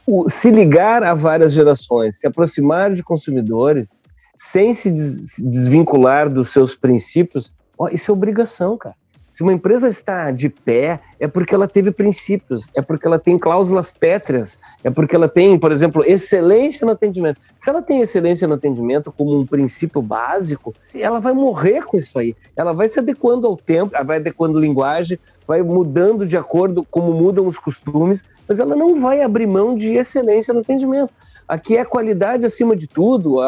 [0.05, 3.91] o, se ligar a várias gerações, se aproximar de consumidores,
[4.37, 8.95] sem se des desvincular dos seus princípios, ó, isso é obrigação, cara.
[9.37, 13.37] Se uma empresa está de pé, é porque ela teve princípios, é porque ela tem
[13.37, 17.39] cláusulas pétreas, é porque ela tem, por exemplo, excelência no atendimento.
[17.55, 22.17] Se ela tem excelência no atendimento como um princípio básico, ela vai morrer com isso
[22.17, 22.35] aí.
[22.55, 27.45] Ela vai se adequando ao tempo, vai adequando linguagem, vai mudando de acordo como mudam
[27.45, 31.13] os costumes, mas ela não vai abrir mão de excelência no atendimento.
[31.47, 33.39] Aqui é qualidade acima de tudo,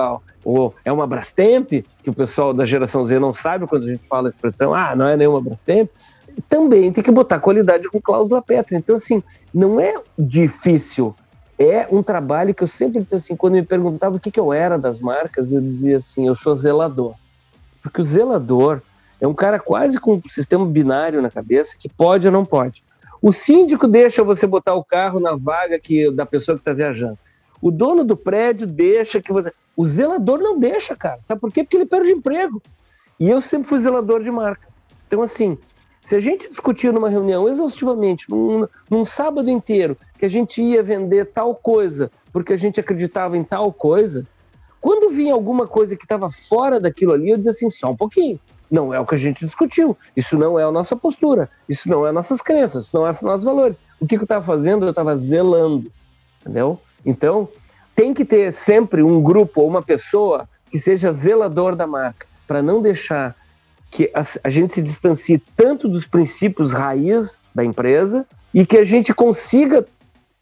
[0.50, 1.72] ou é uma Brastemp,
[2.04, 4.96] que o pessoal da geração Z não sabe quando a gente fala a expressão, ah,
[4.96, 5.90] não é nenhuma Brastemp,
[6.48, 8.78] também tem que botar qualidade com cláusula pétrea.
[8.78, 9.22] Então, assim,
[9.54, 11.14] não é difícil,
[11.58, 14.54] é um trabalho que eu sempre disse assim, quando me perguntava o que, que eu
[14.54, 17.14] era das marcas, eu dizia assim, eu sou zelador.
[17.84, 18.82] Porque o zelador
[19.20, 22.84] é um cara quase com um sistema binário na cabeça, que pode ou não pode.
[23.22, 27.18] O síndico deixa você botar o carro na vaga que, da pessoa que está viajando.
[27.62, 29.52] O dono do prédio deixa que você.
[29.76, 31.20] O zelador não deixa, cara.
[31.22, 31.64] Sabe por quê?
[31.64, 32.62] Porque ele perde emprego.
[33.20, 34.68] E eu sempre fui zelador de marca.
[35.08, 35.58] Então, assim,
[36.04, 40.82] se a gente discutir numa reunião exaustivamente, num, num sábado inteiro, que a gente ia
[40.82, 44.26] vender tal coisa porque a gente acreditava em tal coisa,
[44.80, 48.40] quando vinha alguma coisa que estava fora daquilo ali, eu dizia assim: só um pouquinho.
[48.72, 49.98] Não é o que a gente discutiu.
[50.16, 51.50] Isso não é a nossa postura.
[51.68, 52.86] Isso não é nossas crenças.
[52.86, 53.76] Isso não é os nossos valores.
[54.00, 54.86] O que, que eu estava fazendo?
[54.86, 55.92] Eu estava zelando.
[56.42, 56.80] Entendeu?
[57.06, 57.50] Então,
[57.96, 62.62] tem que ter sempre um grupo ou uma pessoa que seja zelador da marca, para
[62.62, 63.36] não deixar
[63.92, 68.84] que a, a, gente se distancie tanto dos princípios raiz da empresa e que a
[68.84, 69.86] gente consiga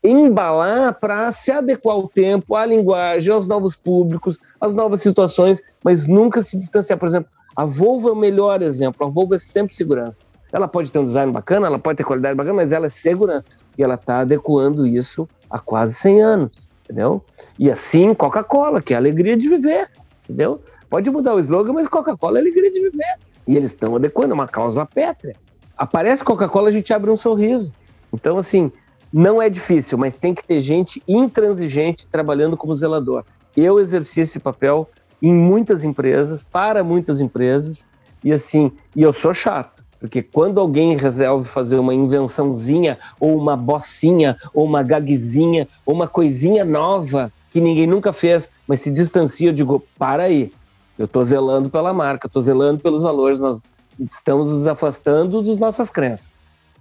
[0.03, 6.05] embalar para se adequar ao tempo, à linguagem, aos novos públicos, às novas situações, mas
[6.05, 6.99] nunca se distanciar.
[6.99, 9.05] Por exemplo, a Volvo é o melhor exemplo.
[9.07, 10.23] A Volvo é sempre segurança.
[10.51, 13.47] Ela pode ter um design bacana, ela pode ter qualidade bacana, mas ela é segurança.
[13.77, 17.23] E ela está adequando isso há quase 100 anos entendeu?
[17.59, 19.89] E assim, Coca-Cola, que é a alegria de viver,
[20.23, 20.61] entendeu?
[20.89, 23.15] Pode mudar o slogan, mas Coca-Cola é a alegria de viver.
[23.45, 25.35] E eles estão adequando, é uma causa pétrea.
[25.77, 27.71] Aparece Coca-Cola, a gente abre um sorriso.
[28.13, 28.71] Então, assim,
[29.11, 33.23] não é difícil, mas tem que ter gente intransigente trabalhando como zelador.
[33.55, 34.89] Eu exerci esse papel
[35.21, 37.83] em muitas empresas, para muitas empresas,
[38.23, 39.76] e assim, e eu sou chato.
[39.99, 46.07] Porque quando alguém resolve fazer uma invençãozinha, ou uma bocinha, ou uma gagzinha, ou uma
[46.07, 50.51] coisinha nova que ninguém nunca fez, mas se distancia, eu digo, para aí,
[50.97, 53.67] eu estou zelando pela marca, estou zelando pelos valores, nós
[53.99, 56.27] estamos nos afastando das nossas crenças.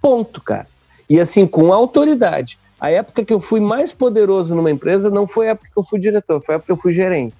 [0.01, 0.67] Ponto, cara.
[1.09, 2.59] E assim, com autoridade.
[2.79, 5.83] A época que eu fui mais poderoso numa empresa não foi a época que eu
[5.83, 7.35] fui diretor, foi a época que eu fui gerente.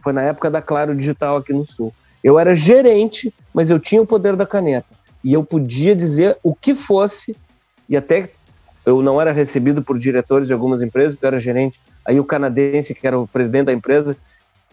[0.00, 1.92] Foi na época da Claro Digital aqui no Sul.
[2.24, 4.97] Eu era gerente, mas eu tinha o poder da caneta.
[5.22, 7.36] E eu podia dizer o que fosse,
[7.88, 8.30] e até
[8.86, 11.80] eu não era recebido por diretores de algumas empresas, porque eu era gerente.
[12.06, 14.16] Aí o canadense, que era o presidente da empresa,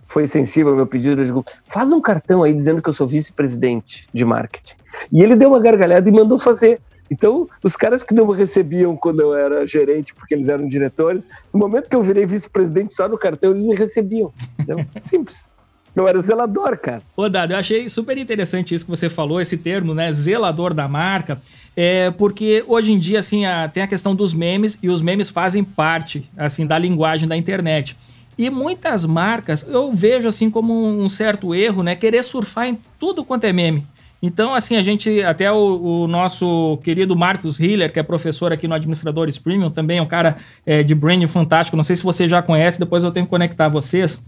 [0.07, 3.07] foi sensível ao meu pedido, ele disse, faz um cartão aí dizendo que eu sou
[3.07, 4.75] vice-presidente de marketing.
[5.11, 6.79] E ele deu uma gargalhada e mandou fazer.
[7.09, 11.25] Então, os caras que não me recebiam quando eu era gerente, porque eles eram diretores,
[11.53, 14.31] no momento que eu virei vice-presidente só no cartão, eles me recebiam.
[14.59, 15.54] Então, simples.
[15.95, 17.01] Eu era zelador, cara.
[17.15, 20.11] Ô, Dado, eu achei super interessante isso que você falou, esse termo, né?
[20.11, 21.39] Zelador da marca.
[21.75, 25.29] É, porque hoje em dia, assim, a, tem a questão dos memes e os memes
[25.29, 27.95] fazem parte, assim, da linguagem da internet.
[28.37, 31.95] E muitas marcas eu vejo assim como um certo erro, né?
[31.95, 33.87] Querer surfar em tudo quanto é meme.
[34.21, 38.67] Então, assim, a gente, até o, o nosso querido Marcos Hiller, que é professor aqui
[38.67, 40.35] no Administradores Premium, também é um cara
[40.65, 41.77] é, de branding fantástico.
[41.77, 44.21] Não sei se você já conhece, depois eu tenho que conectar vocês.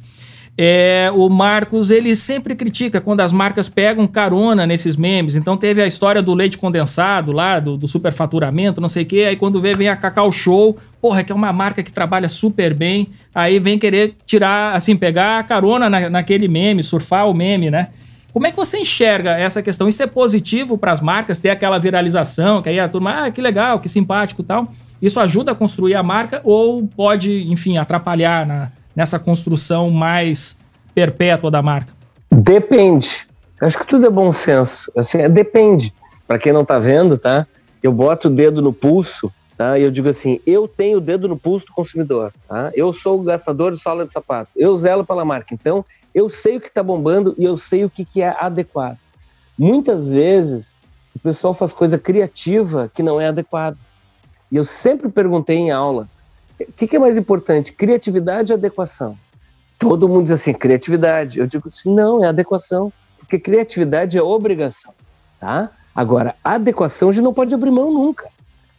[0.60, 5.36] É, o Marcos ele sempre critica quando as marcas pegam carona nesses memes.
[5.36, 9.26] Então teve a história do leite condensado lá, do, do superfaturamento, não sei o quê.
[9.30, 12.74] Aí quando vê, vem a Cacau Show, porra, que é uma marca que trabalha super
[12.74, 13.10] bem.
[13.36, 17.90] Aí vem querer tirar, assim, pegar a carona na, naquele meme, surfar o meme, né?
[18.34, 19.88] Como é que você enxerga essa questão?
[19.88, 23.42] Isso é positivo para as marcas ter aquela viralização, que aí a turma, ah, que
[23.42, 24.72] legal, que simpático tal.
[25.00, 30.58] Isso ajuda a construir a marca ou pode, enfim, atrapalhar na, nessa construção mais
[30.96, 31.94] perpétua da marca?
[32.32, 33.28] Depende.
[33.62, 34.92] Acho que tudo é bom senso.
[34.98, 35.94] Assim, é, depende.
[36.28, 37.46] Para quem não está vendo, tá?
[37.82, 39.78] Eu boto o dedo no pulso, tá?
[39.78, 42.72] E eu digo assim: eu tenho o dedo no pulso do consumidor, tá?
[42.74, 44.50] Eu sou o gastador de sola de sapato.
[44.56, 45.54] Eu zelo pela marca.
[45.54, 48.98] Então, eu sei o que está bombando e eu sei o que, que é adequado.
[49.56, 50.74] Muitas vezes
[51.16, 53.78] o pessoal faz coisa criativa que não é adequado.
[54.52, 56.10] E eu sempre perguntei em aula:
[56.60, 59.18] o que, que, é mais importante, criatividade ou adequação?
[59.78, 61.40] Todo mundo diz assim, criatividade.
[61.40, 64.94] Eu digo assim, não, é adequação, porque criatividade é obrigação,
[65.40, 65.70] tá?
[65.94, 68.30] Agora, adequação a gente não pode abrir mão nunca.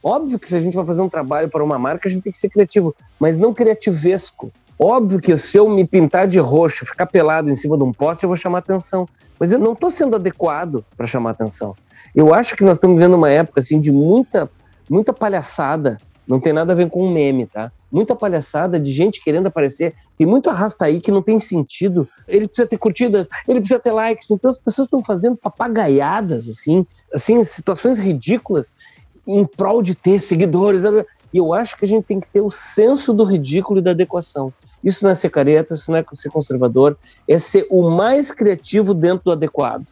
[0.03, 2.33] Óbvio que se a gente vai fazer um trabalho para uma marca, a gente tem
[2.33, 4.53] que ser criativo, mas não criativesco.
[4.79, 8.23] Óbvio que se eu me pintar de roxo, ficar pelado em cima de um poste,
[8.23, 9.09] eu vou chamar atenção.
[9.39, 11.75] Mas eu não estou sendo adequado para chamar atenção.
[12.15, 14.51] Eu acho que nós estamos vivendo uma época assim de muita,
[14.89, 15.99] muita palhaçada
[16.29, 17.73] não tem nada a ver com um meme, tá?
[17.91, 19.95] Muita palhaçada de gente querendo aparecer.
[20.19, 22.07] Tem muito arrasta aí que não tem sentido.
[22.29, 24.31] Ele precisa ter curtidas, ele precisa ter likes.
[24.31, 28.75] Então as pessoas estão fazendo papagaiadas, assim, assim, situações ridículas
[29.27, 30.83] em prol de ter seguidores.
[31.33, 33.93] E eu acho que a gente tem que ter o senso do ridículo e da
[33.93, 34.53] adequação.
[34.85, 38.93] Isso não é ser careta, isso não é ser conservador, é ser o mais criativo
[38.93, 39.87] dentro do adequado.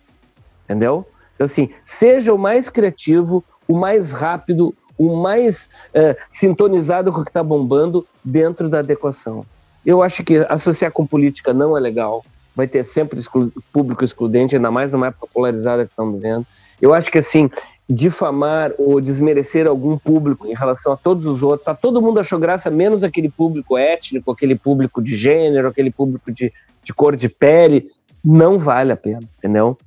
[0.64, 1.06] Entendeu?
[1.34, 7.24] Então, assim, seja o mais criativo, o mais rápido, o mais é, sintonizado com o
[7.24, 9.44] que está bombando dentro da adequação.
[9.84, 12.24] Eu acho que associar com política não é legal,
[12.54, 16.46] vai ter sempre exclu público excludente, ainda mais numa época polarizada que estamos vivendo.
[16.80, 17.50] Eu acho que, assim,
[17.88, 22.38] difamar ou desmerecer algum público em relação a todos os outros, a todo mundo achou
[22.38, 27.28] graça, menos aquele público étnico, aquele público de gênero, aquele público de, de cor de
[27.28, 27.90] pele,
[28.24, 29.78] não vale a pena, entendeu?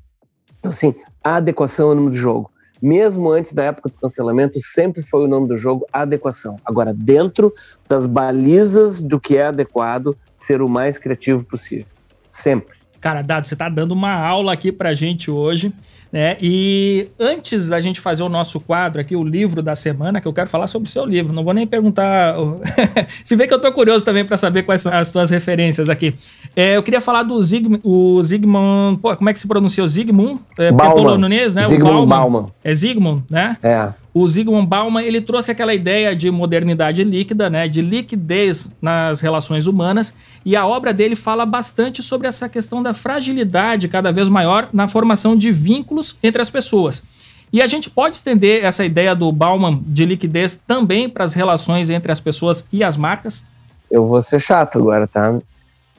[0.59, 2.49] Então, assim, a adequação é o nome do jogo
[2.81, 6.57] mesmo antes da época do cancelamento, sempre foi o nome do jogo adequação.
[6.65, 7.53] Agora, dentro
[7.87, 11.85] das balizas do que é adequado, ser o mais criativo possível.
[12.31, 12.77] Sempre.
[13.01, 15.73] Cara, Dado, você tá dando uma aula aqui pra gente hoje.
[16.11, 16.37] Né?
[16.41, 20.33] E antes da gente fazer o nosso quadro aqui, o livro da semana, que eu
[20.33, 22.35] quero falar sobre o seu livro, não vou nem perguntar.
[23.23, 26.15] Se vê que eu tô curioso também para saber quais são as tuas referências aqui.
[26.55, 28.99] É, eu queria falar do Zig, o Zygmunt.
[28.99, 29.83] Pô, como é que se pronuncia?
[29.83, 30.41] O Zygmunt?
[30.57, 31.17] É, Bauman.
[31.17, 31.63] Nunes, né?
[31.63, 32.07] Zygmunt o Bauman.
[32.07, 32.45] Bauman.
[32.63, 33.55] É Zygmunt, né?
[33.61, 39.21] É o Zygmunt Bauman ele trouxe aquela ideia de modernidade líquida, né, de liquidez nas
[39.21, 44.27] relações humanas, e a obra dele fala bastante sobre essa questão da fragilidade cada vez
[44.27, 47.03] maior na formação de vínculos entre as pessoas.
[47.51, 51.89] E a gente pode estender essa ideia do Bauman de liquidez também para as relações
[51.89, 53.43] entre as pessoas e as marcas?
[53.89, 55.39] Eu vou ser chato agora, tá?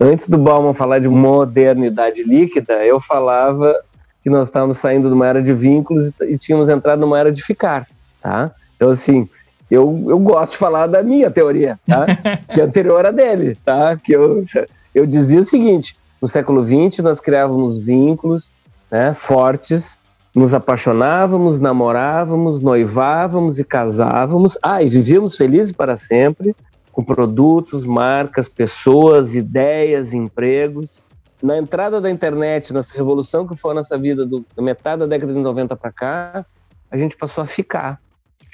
[0.00, 3.74] Antes do Bauman falar de modernidade líquida, eu falava
[4.22, 7.42] que nós estávamos saindo de uma era de vínculos e tínhamos entrado numa era de
[7.42, 7.86] ficar
[8.20, 8.52] tá?
[8.76, 9.28] Então, assim,
[9.70, 12.06] eu, eu gosto de falar da minha teoria, tá?
[12.52, 13.96] que é anterior a dele, tá?
[13.96, 14.44] Que eu,
[14.94, 18.52] eu dizia o seguinte, no século XX nós criávamos vínculos
[18.90, 19.98] né, fortes,
[20.34, 26.54] nos apaixonávamos, namorávamos, noivávamos e casávamos, ah, e vivíamos felizes para sempre,
[26.92, 31.02] com produtos, marcas, pessoas, ideias, empregos.
[31.42, 35.06] Na entrada da internet, nessa revolução que foi a nossa vida do, da metade da
[35.06, 36.46] década de 90 para cá,
[36.90, 37.98] a gente passou a ficar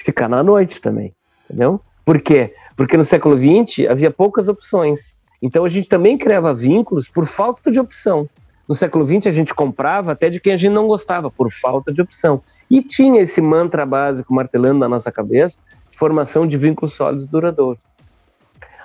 [0.03, 1.13] ficar na noite também,
[1.45, 1.81] entendeu?
[2.05, 2.53] Por quê?
[2.75, 5.17] Porque no século XX havia poucas opções.
[5.41, 8.29] Então a gente também criava vínculos por falta de opção.
[8.67, 11.91] No século XX a gente comprava até de quem a gente não gostava, por falta
[11.91, 12.41] de opção.
[12.69, 15.59] E tinha esse mantra básico martelando na nossa cabeça,
[15.91, 17.81] formação de vínculos sólidos duradouros.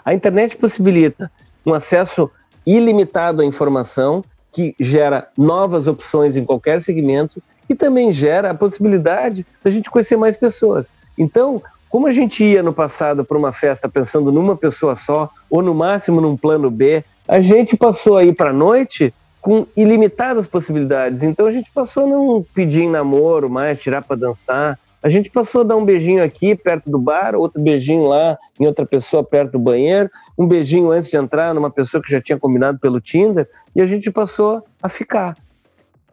[0.04, 1.30] A internet possibilita
[1.64, 2.30] um acesso
[2.66, 9.46] ilimitado à informação que gera novas opções em qualquer segmento e também gera a possibilidade
[9.62, 10.90] da gente conhecer mais pessoas.
[11.16, 15.60] Então, como a gente ia no passado para uma festa pensando numa pessoa só, ou
[15.60, 21.22] no máximo num plano B, a gente passou aí para a noite com ilimitadas possibilidades.
[21.22, 24.78] Então a gente passou a não pedir em namoro mais, tirar para dançar.
[25.02, 28.66] A gente passou a dar um beijinho aqui perto do bar, outro beijinho lá em
[28.66, 30.08] outra pessoa perto do banheiro,
[30.38, 33.86] um beijinho antes de entrar numa pessoa que já tinha combinado pelo Tinder, e a
[33.86, 35.36] gente passou a ficar.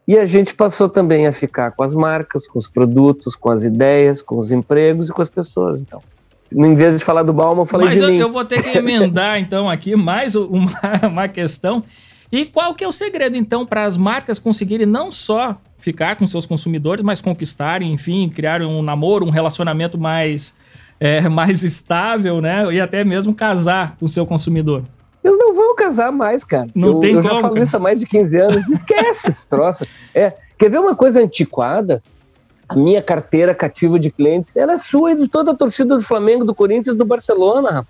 [0.09, 3.61] E a gente passou também a ficar com as marcas, com os produtos, com as
[3.61, 6.01] ideias, com os empregos e com as pessoas, então.
[6.51, 8.17] Em vez de falar do Balma, eu falei Mas de eu, mim.
[8.17, 10.71] eu vou ter que emendar, então, aqui mais uma,
[11.07, 11.83] uma questão.
[12.31, 16.25] E qual que é o segredo, então, para as marcas conseguirem não só ficar com
[16.25, 20.57] seus consumidores, mas conquistarem, enfim, criar um namoro, um relacionamento mais,
[20.99, 22.65] é, mais estável, né?
[22.73, 24.81] E até mesmo casar com o seu consumidor?
[25.23, 26.67] Eles não vão casar mais, cara.
[26.73, 28.69] Não eu, tem eu como, já falo isso há mais de 15 anos.
[28.69, 29.85] Esquece esse troço.
[30.13, 32.01] É, quer ver uma coisa antiquada?
[32.67, 36.03] A minha carteira cativa de clientes, ela é sua e de toda a torcida do
[36.03, 37.87] Flamengo, do Corinthians, do Barcelona, rapaz.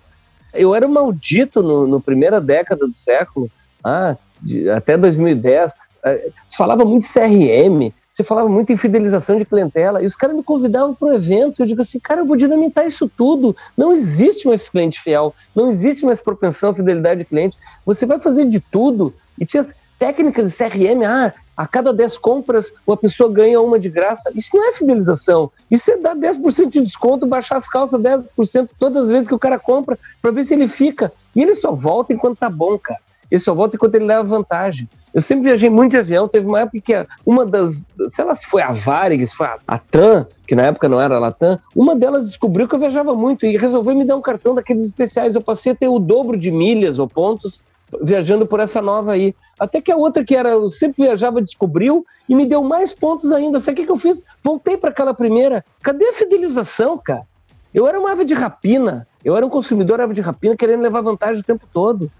[0.54, 3.48] Eu era maldito no, no primeira década do século,
[3.84, 5.72] ah, de- até 2010.
[6.02, 10.14] eh, Se falava muito de CRM, você falava muito em fidelização de clientela, e os
[10.14, 11.62] caras me convidavam para o evento.
[11.62, 13.56] Eu digo assim, cara, eu vou dinamitar isso tudo.
[13.76, 17.56] Não existe mais cliente fiel, não existe mais propensão à fidelidade de cliente.
[17.84, 19.14] Você vai fazer de tudo.
[19.38, 23.78] E tinha as técnicas de CRM, ah, a cada 10 compras, uma pessoa ganha uma
[23.78, 24.30] de graça.
[24.34, 25.50] Isso não é fidelização.
[25.70, 29.38] Isso é dar 10% de desconto, baixar as calças 10% todas as vezes que o
[29.38, 31.12] cara compra, para ver se ele fica.
[31.34, 33.00] E ele só volta enquanto tá bom, cara.
[33.30, 34.88] Ele só volta enquanto ele leva vantagem.
[35.12, 36.28] Eu sempre viajei muito de avião.
[36.28, 39.58] Teve uma época que uma das, sei lá se foi a Varig, se foi a,
[39.66, 43.14] a TAM, que na época não era a Latam, uma delas descobriu que eu viajava
[43.14, 45.34] muito e resolveu me dar um cartão daqueles especiais.
[45.34, 47.60] Eu passei a ter o dobro de milhas ou pontos
[48.02, 49.34] viajando por essa nova aí.
[49.58, 53.32] Até que a outra que era, eu sempre viajava, descobriu e me deu mais pontos
[53.32, 53.58] ainda.
[53.58, 54.22] Sabe o que, eu fiz?
[54.42, 55.64] Voltei para aquela primeira.
[55.82, 57.26] Cadê a fidelização, cara?
[57.72, 59.06] Eu era uma ave de rapina.
[59.24, 62.10] Eu era um consumidor ave de rapina querendo levar vantagem o tempo todo.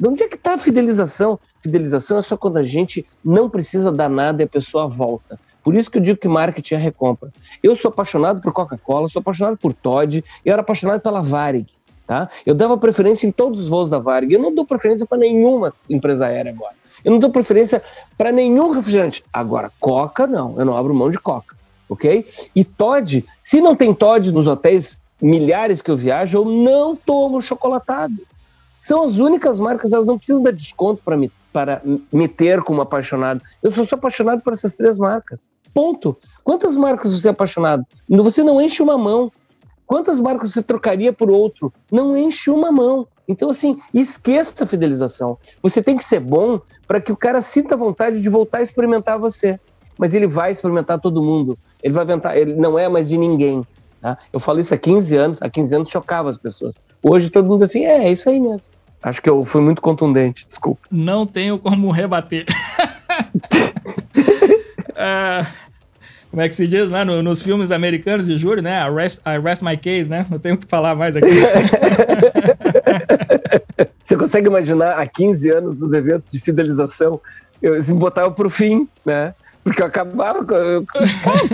[0.00, 1.38] De onde é que está a fidelização?
[1.60, 5.38] Fidelização é só quando a gente não precisa dar nada e a pessoa volta.
[5.62, 7.28] Por isso que eu digo que marketing é recompra.
[7.62, 11.66] Eu sou apaixonado por Coca-Cola, sou apaixonado por Todd, eu era apaixonado pela Varig.
[12.06, 12.30] Tá?
[12.46, 14.32] Eu dava preferência em todos os voos da Varig.
[14.32, 16.74] Eu não dou preferência para nenhuma empresa aérea agora.
[17.04, 17.82] Eu não dou preferência
[18.16, 19.22] para nenhum refrigerante.
[19.30, 20.58] Agora, Coca, não.
[20.58, 21.54] Eu não abro mão de Coca.
[21.90, 22.26] Ok?
[22.56, 27.42] E Todd, se não tem Todd nos hotéis milhares que eu viajo, eu não tomo
[27.42, 28.14] chocolatado.
[28.80, 32.80] São as únicas marcas, elas não precisam dar desconto para me, para me ter como
[32.80, 33.42] apaixonado.
[33.62, 35.48] Eu só sou apaixonado por essas três marcas.
[35.74, 36.16] Ponto.
[36.42, 37.84] Quantas marcas você é apaixonado?
[38.08, 39.30] Você não enche uma mão.
[39.86, 41.72] Quantas marcas você trocaria por outro?
[41.90, 43.06] Não enche uma mão.
[43.28, 45.38] Então, assim, esqueça a fidelização.
[45.62, 49.18] Você tem que ser bom para que o cara sinta vontade de voltar a experimentar
[49.18, 49.60] você.
[49.98, 51.58] Mas ele vai experimentar todo mundo.
[51.82, 53.64] Ele vai inventar, ele não é mais de ninguém.
[54.00, 54.16] Tá?
[54.32, 56.74] Eu falo isso há 15 anos, há 15 anos chocava as pessoas.
[57.02, 58.62] Hoje todo mundo assim, é, é isso aí mesmo.
[59.02, 60.80] Acho que eu fui muito contundente, desculpa.
[60.90, 62.44] Não tenho como rebater.
[65.02, 65.46] Ah,
[66.30, 67.04] como é que se diz, né?
[67.04, 68.76] No- nos filmes americanos de júri, né?
[68.80, 70.26] Arrest, arrest my case, né?
[70.30, 71.26] Não tenho o que falar mais aqui.
[74.04, 77.20] Você consegue imaginar há 15 anos dos eventos de fidelização,
[77.62, 79.34] eu me botava pro fim, né?
[79.70, 80.82] Porque eu acabava Cara,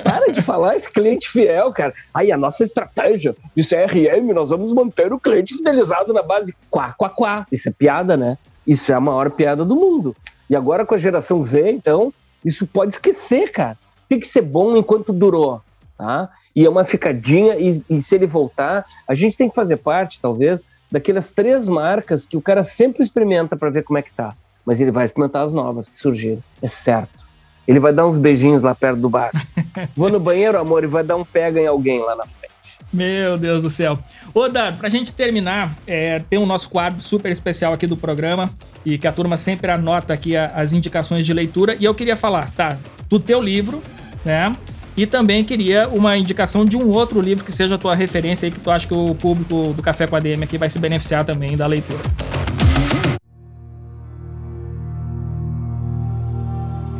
[0.02, 1.92] para de falar esse cliente fiel, cara.
[2.14, 6.94] Aí a nossa estratégia de CRM, nós vamos manter o cliente fidelizado na base quá,
[6.96, 7.46] quá, quá.
[7.52, 8.38] Isso é piada, né?
[8.66, 10.16] Isso é a maior piada do mundo.
[10.48, 12.10] E agora com a geração Z, então,
[12.42, 13.76] isso pode esquecer, cara.
[14.08, 15.60] Tem que ser bom enquanto durou,
[15.98, 16.30] tá?
[16.54, 20.18] E é uma ficadinha, e, e se ele voltar, a gente tem que fazer parte,
[20.22, 24.34] talvez, daquelas três marcas que o cara sempre experimenta para ver como é que tá.
[24.64, 27.25] Mas ele vai experimentar as novas que surgiram, é certo.
[27.66, 29.30] Ele vai dar uns beijinhos lá perto do bar.
[29.96, 32.46] Vou no banheiro, amor, e vai dar um pega em alguém lá na frente.
[32.92, 33.98] Meu Deus do céu.
[34.32, 38.48] Ô, Dado, pra gente terminar, é, tem o nosso quadro super especial aqui do programa
[38.84, 41.76] e que a turma sempre anota aqui a- as indicações de leitura.
[41.78, 43.82] E eu queria falar, tá, do teu livro,
[44.24, 44.54] né?
[44.96, 48.52] E também queria uma indicação de um outro livro que seja a tua referência aí,
[48.52, 51.22] que tu acha que o público do Café com a DM aqui vai se beneficiar
[51.24, 52.00] também da leitura.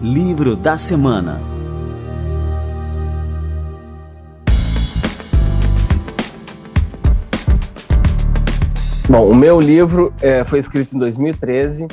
[0.07, 1.41] Livro da semana.
[9.11, 11.89] Bom, o meu livro é, foi escrito em 2013.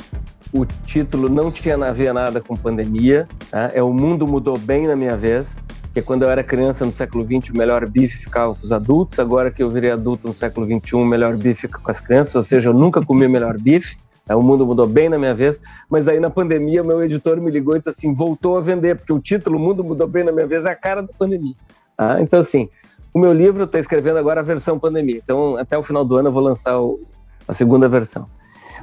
[0.52, 3.26] O título não tinha a ver nada com pandemia.
[3.50, 3.72] Tá?
[3.74, 5.58] É O Mundo Mudou Bem na Minha Vez.
[5.92, 9.18] Que quando eu era criança no século XX, o melhor bife ficava com os adultos.
[9.18, 12.36] Agora que eu virei adulto no século XXI, o melhor bife fica com as crianças.
[12.36, 13.96] Ou seja, eu nunca comi o melhor bife.
[14.24, 14.36] Tá?
[14.36, 15.60] O mundo mudou bem na minha vez.
[15.88, 19.12] Mas aí na pandemia, meu editor me ligou e disse assim: voltou a vender, porque
[19.12, 21.54] o título O Mundo Mudou Bem na Minha Vez é a cara da pandemia.
[21.96, 22.20] Tá?
[22.20, 22.68] Então, assim,
[23.12, 25.20] o meu livro, eu estou escrevendo agora a versão pandemia.
[25.22, 27.00] Então, até o final do ano, eu vou lançar o,
[27.46, 28.26] a segunda versão.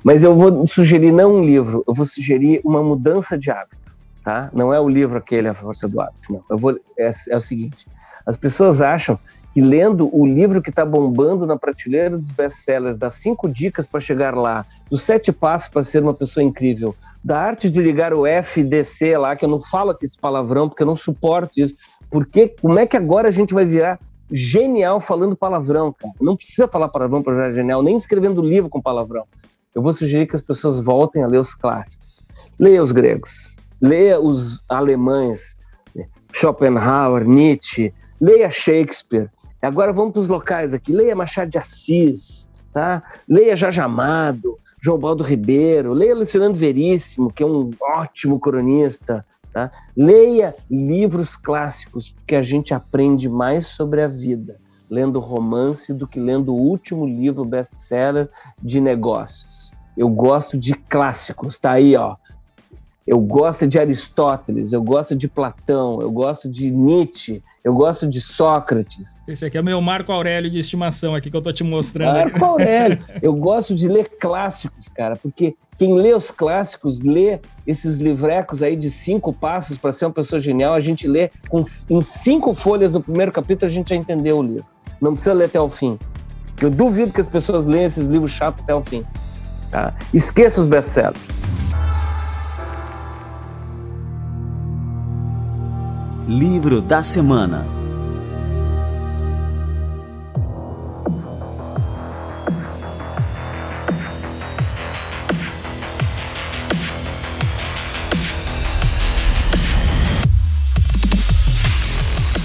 [0.04, 3.92] Mas eu vou sugerir não um livro, eu vou sugerir uma mudança de hábito,
[4.24, 4.50] tá?
[4.54, 6.44] Não é o livro aquele, A Força do Hábito, não.
[6.50, 7.88] Eu vou, é, é o seguinte,
[8.26, 9.20] as pessoas acham
[9.54, 14.00] que lendo o livro que está bombando na prateleira dos best-sellers, das cinco dicas para
[14.00, 18.26] chegar lá, dos sete passos para ser uma pessoa incrível, da arte de ligar o
[18.26, 21.76] FDC lá, que eu não falo aqui esse palavrão, porque eu não suporto isso,
[22.10, 24.00] porque como é que agora a gente vai virar
[24.32, 26.14] genial falando palavrão, cara.
[26.22, 29.26] Não precisa falar palavrão para virar genial, nem escrevendo livro com palavrão.
[29.76, 32.26] Eu vou sugerir que as pessoas voltem a ler os clássicos.
[32.58, 35.58] Leia os gregos, leia os alemães,
[36.34, 39.30] Schopenhauer, Nietzsche, leia Shakespeare.
[39.62, 40.92] Agora vamos para os locais aqui.
[40.92, 43.04] Leia Machado de Assis, tá?
[43.28, 49.70] Leia Jorge Amado, João Baldo Ribeiro, leia Luciano Veríssimo, que é um ótimo cronista, Tá?
[49.98, 54.58] Leia livros clássicos, porque a gente aprende mais sobre a vida
[54.92, 58.30] lendo romance do que lendo o último livro best-seller
[58.62, 59.72] de negócios.
[59.96, 62.18] Eu gosto de clássicos, tá aí, ó.
[63.06, 68.22] Eu gosto de Aristóteles, eu gosto de Platão, eu gosto de Nietzsche, eu gosto de
[68.22, 69.18] Sócrates.
[69.28, 72.14] Esse aqui é o meu Marco Aurélio de estimação aqui que eu tô te mostrando.
[72.14, 73.04] Marco Aurélio.
[73.22, 78.76] Eu gosto de ler clássicos, cara, porque quem lê os clássicos, lê esses livrecos aí
[78.76, 82.92] de cinco passos para ser uma pessoa genial, a gente lê com, em cinco folhas
[82.92, 84.66] no primeiro capítulo, a gente já entendeu o livro.
[85.02, 85.98] Não precisa ler até o fim.
[86.62, 89.04] Eu duvido que as pessoas leiam esses livros chatos até o fim.
[89.72, 89.96] Tá?
[90.14, 91.41] Esqueça os best-sellers.
[96.32, 97.68] Livro da Semana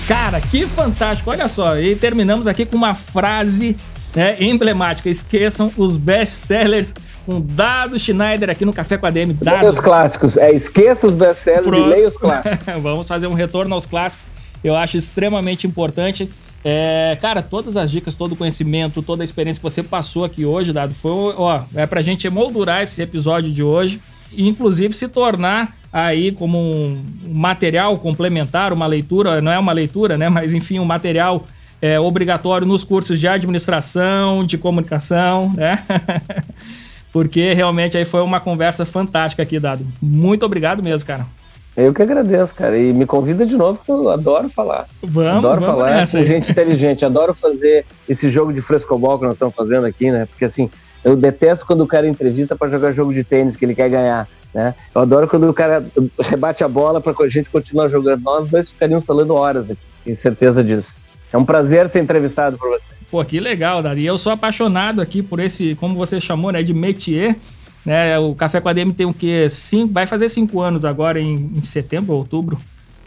[0.09, 1.31] Cara, que fantástico.
[1.31, 3.77] Olha só, e terminamos aqui com uma frase
[4.17, 5.09] né, emblemática.
[5.09, 6.93] Esqueçam os best-sellers
[7.27, 9.35] com Dado Schneider aqui no Café com a DM.
[9.35, 9.59] Dado.
[9.59, 10.37] Leia os clássicos.
[10.37, 12.59] É, esqueça os best-sellers e leia os clássicos.
[12.81, 14.27] Vamos fazer um retorno aos clássicos.
[14.63, 16.31] Eu acho extremamente importante.
[16.65, 20.45] É, cara, todas as dicas, todo o conhecimento, toda a experiência que você passou aqui
[20.45, 24.01] hoje, Dado, foi, ó, é pra gente emoldurar esse episódio de hoje
[24.33, 30.19] e inclusive se tornar aí como um material complementar, uma leitura, não é uma leitura,
[30.19, 30.29] né?
[30.29, 31.47] Mas enfim, um material
[31.81, 35.85] é, obrigatório nos cursos de administração, de comunicação, né?
[37.17, 39.87] Porque realmente aí foi uma conversa fantástica aqui, Dado.
[40.03, 41.27] Muito obrigado mesmo, cara.
[41.75, 42.77] Eu que agradeço, cara.
[42.77, 44.87] E me convida de novo, porque eu adoro falar.
[45.03, 46.19] Vamos, adoro vamos falar nessa.
[46.19, 47.07] com gente inteligente.
[47.07, 50.27] Adoro fazer esse jogo de frescobol que nós estamos fazendo aqui, né?
[50.27, 50.69] Porque assim,
[51.03, 54.29] eu detesto quando o cara entrevista para jogar jogo de tênis que ele quer ganhar.
[54.53, 54.75] Né?
[54.95, 55.83] Eu adoro quando o cara
[56.21, 58.21] rebate a bola para a gente continuar jogando.
[58.25, 60.95] Nós dois ficaríamos falando horas aqui, tenho certeza disso.
[61.33, 62.93] É um prazer ser entrevistado por você.
[63.11, 64.05] Pô, que legal, Dari.
[64.05, 67.37] Eu sou apaixonado aqui por esse, como você chamou, né, de métier.
[67.85, 68.19] Né?
[68.19, 69.47] O Café com a DM tem o quê?
[69.49, 72.59] Cinco, vai fazer cinco anos agora em, em setembro ou outubro.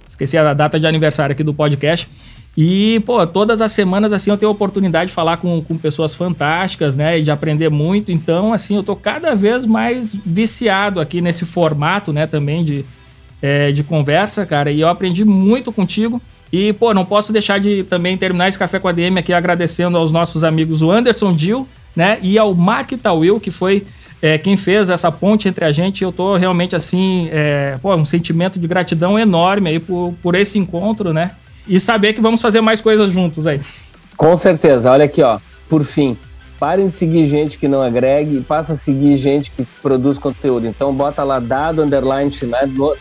[0.07, 2.09] Esqueci a data de aniversário aqui do podcast.
[2.57, 6.13] E, pô, todas as semanas, assim, eu tenho a oportunidade de falar com, com pessoas
[6.13, 7.19] fantásticas, né?
[7.19, 8.11] E de aprender muito.
[8.11, 12.27] Então, assim, eu tô cada vez mais viciado aqui nesse formato, né?
[12.27, 12.83] Também de,
[13.41, 14.71] é, de conversa, cara.
[14.71, 16.21] E eu aprendi muito contigo.
[16.51, 19.97] E, pô, não posso deixar de também terminar esse Café com a DM aqui agradecendo
[19.97, 22.17] aos nossos amigos o Anderson Dil, né?
[22.21, 23.85] E ao Mark Tawil, que foi
[24.21, 26.03] é, quem fez essa ponte entre a gente.
[26.03, 30.57] Eu tô realmente, assim, é, pô, um sentimento de gratidão enorme aí por, por esse
[30.57, 31.31] encontro, né?
[31.69, 33.61] e saber que vamos fazer mais coisas juntos aí.
[34.17, 34.91] Com certeza.
[34.91, 35.39] Olha aqui, ó.
[35.69, 36.17] Por fim,
[36.59, 40.67] parem de seguir gente que não agregue e passa a seguir gente que produz conteúdo.
[40.67, 42.31] Então bota lá dado underline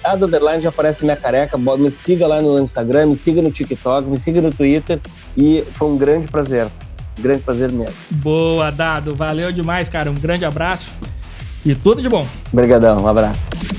[0.03, 4.09] dado underline já aparece minha careca, me siga lá no Instagram, me siga no TikTok,
[4.09, 5.01] me siga no Twitter
[5.37, 6.69] e foi um grande prazer.
[7.19, 7.95] Um grande prazer mesmo.
[8.11, 9.15] Boa, Dado.
[9.17, 10.11] Valeu demais, cara.
[10.11, 10.93] Um grande abraço
[11.67, 12.27] e tudo de bom.
[12.53, 13.78] Obrigadão, um abraço.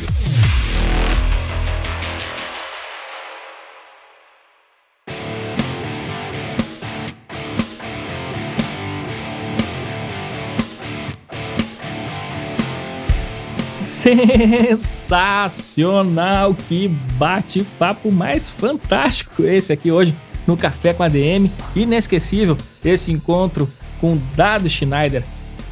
[14.78, 16.56] Sensacional!
[16.68, 20.16] Que bate-papo mais fantástico esse aqui hoje
[20.48, 21.52] no Café com a DM.
[21.76, 23.70] Inesquecível esse encontro
[24.02, 25.24] com Dado Schneider.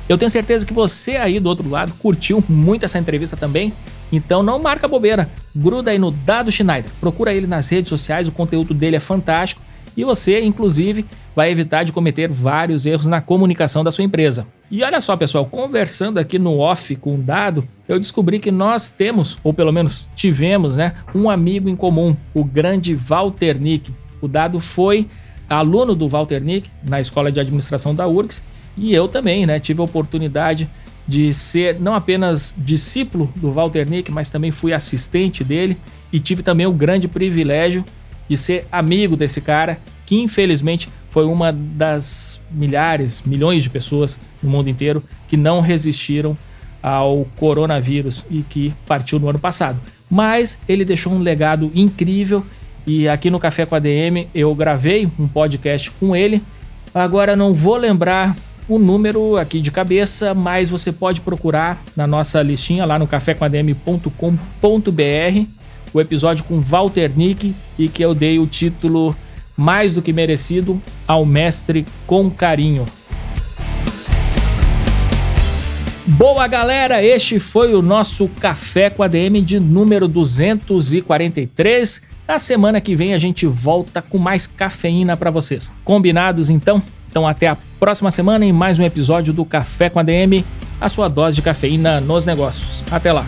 [0.07, 3.73] Eu tenho certeza que você aí do outro lado curtiu muito essa entrevista também.
[4.11, 8.31] Então não marca bobeira, gruda aí no Dado Schneider, procura ele nas redes sociais, o
[8.31, 9.61] conteúdo dele é fantástico
[9.97, 14.47] e você, inclusive, vai evitar de cometer vários erros na comunicação da sua empresa.
[14.69, 18.89] E olha só, pessoal, conversando aqui no off com o Dado, eu descobri que nós
[18.89, 23.93] temos, ou pelo menos tivemos, né, um amigo em comum, o grande Walter Nick.
[24.21, 25.07] O Dado foi
[25.49, 28.43] aluno do Walter Nick na Escola de Administração da URGS
[28.75, 30.69] e eu também, né, tive a oportunidade
[31.07, 35.77] de ser não apenas discípulo do Walter Nick, mas também fui assistente dele
[36.11, 37.85] e tive também o grande privilégio
[38.27, 44.51] de ser amigo desse cara, que infelizmente foi uma das milhares, milhões de pessoas no
[44.51, 46.37] mundo inteiro que não resistiram
[46.79, 49.81] ao coronavírus e que partiu no ano passado.
[50.07, 52.45] Mas ele deixou um legado incrível
[52.85, 56.43] e aqui no Café com a DM eu gravei um podcast com ele.
[56.93, 58.37] Agora não vou lembrar
[58.69, 65.47] o número aqui de cabeça, mas você pode procurar na nossa listinha lá no cafécomadm.com.br
[65.91, 69.15] o episódio com Walter Nick e que eu dei o título
[69.57, 72.85] mais do que merecido ao mestre com carinho.
[76.05, 82.01] Boa galera, este foi o nosso Café com a DM de número 243.
[82.25, 85.71] Na semana que vem a gente volta com mais cafeína para vocês.
[85.83, 86.81] Combinados então?
[87.09, 90.45] Então até a próxima semana em mais um episódio do Café com a DM,
[90.79, 92.85] a sua dose de cafeína nos negócios.
[92.91, 93.27] Até lá.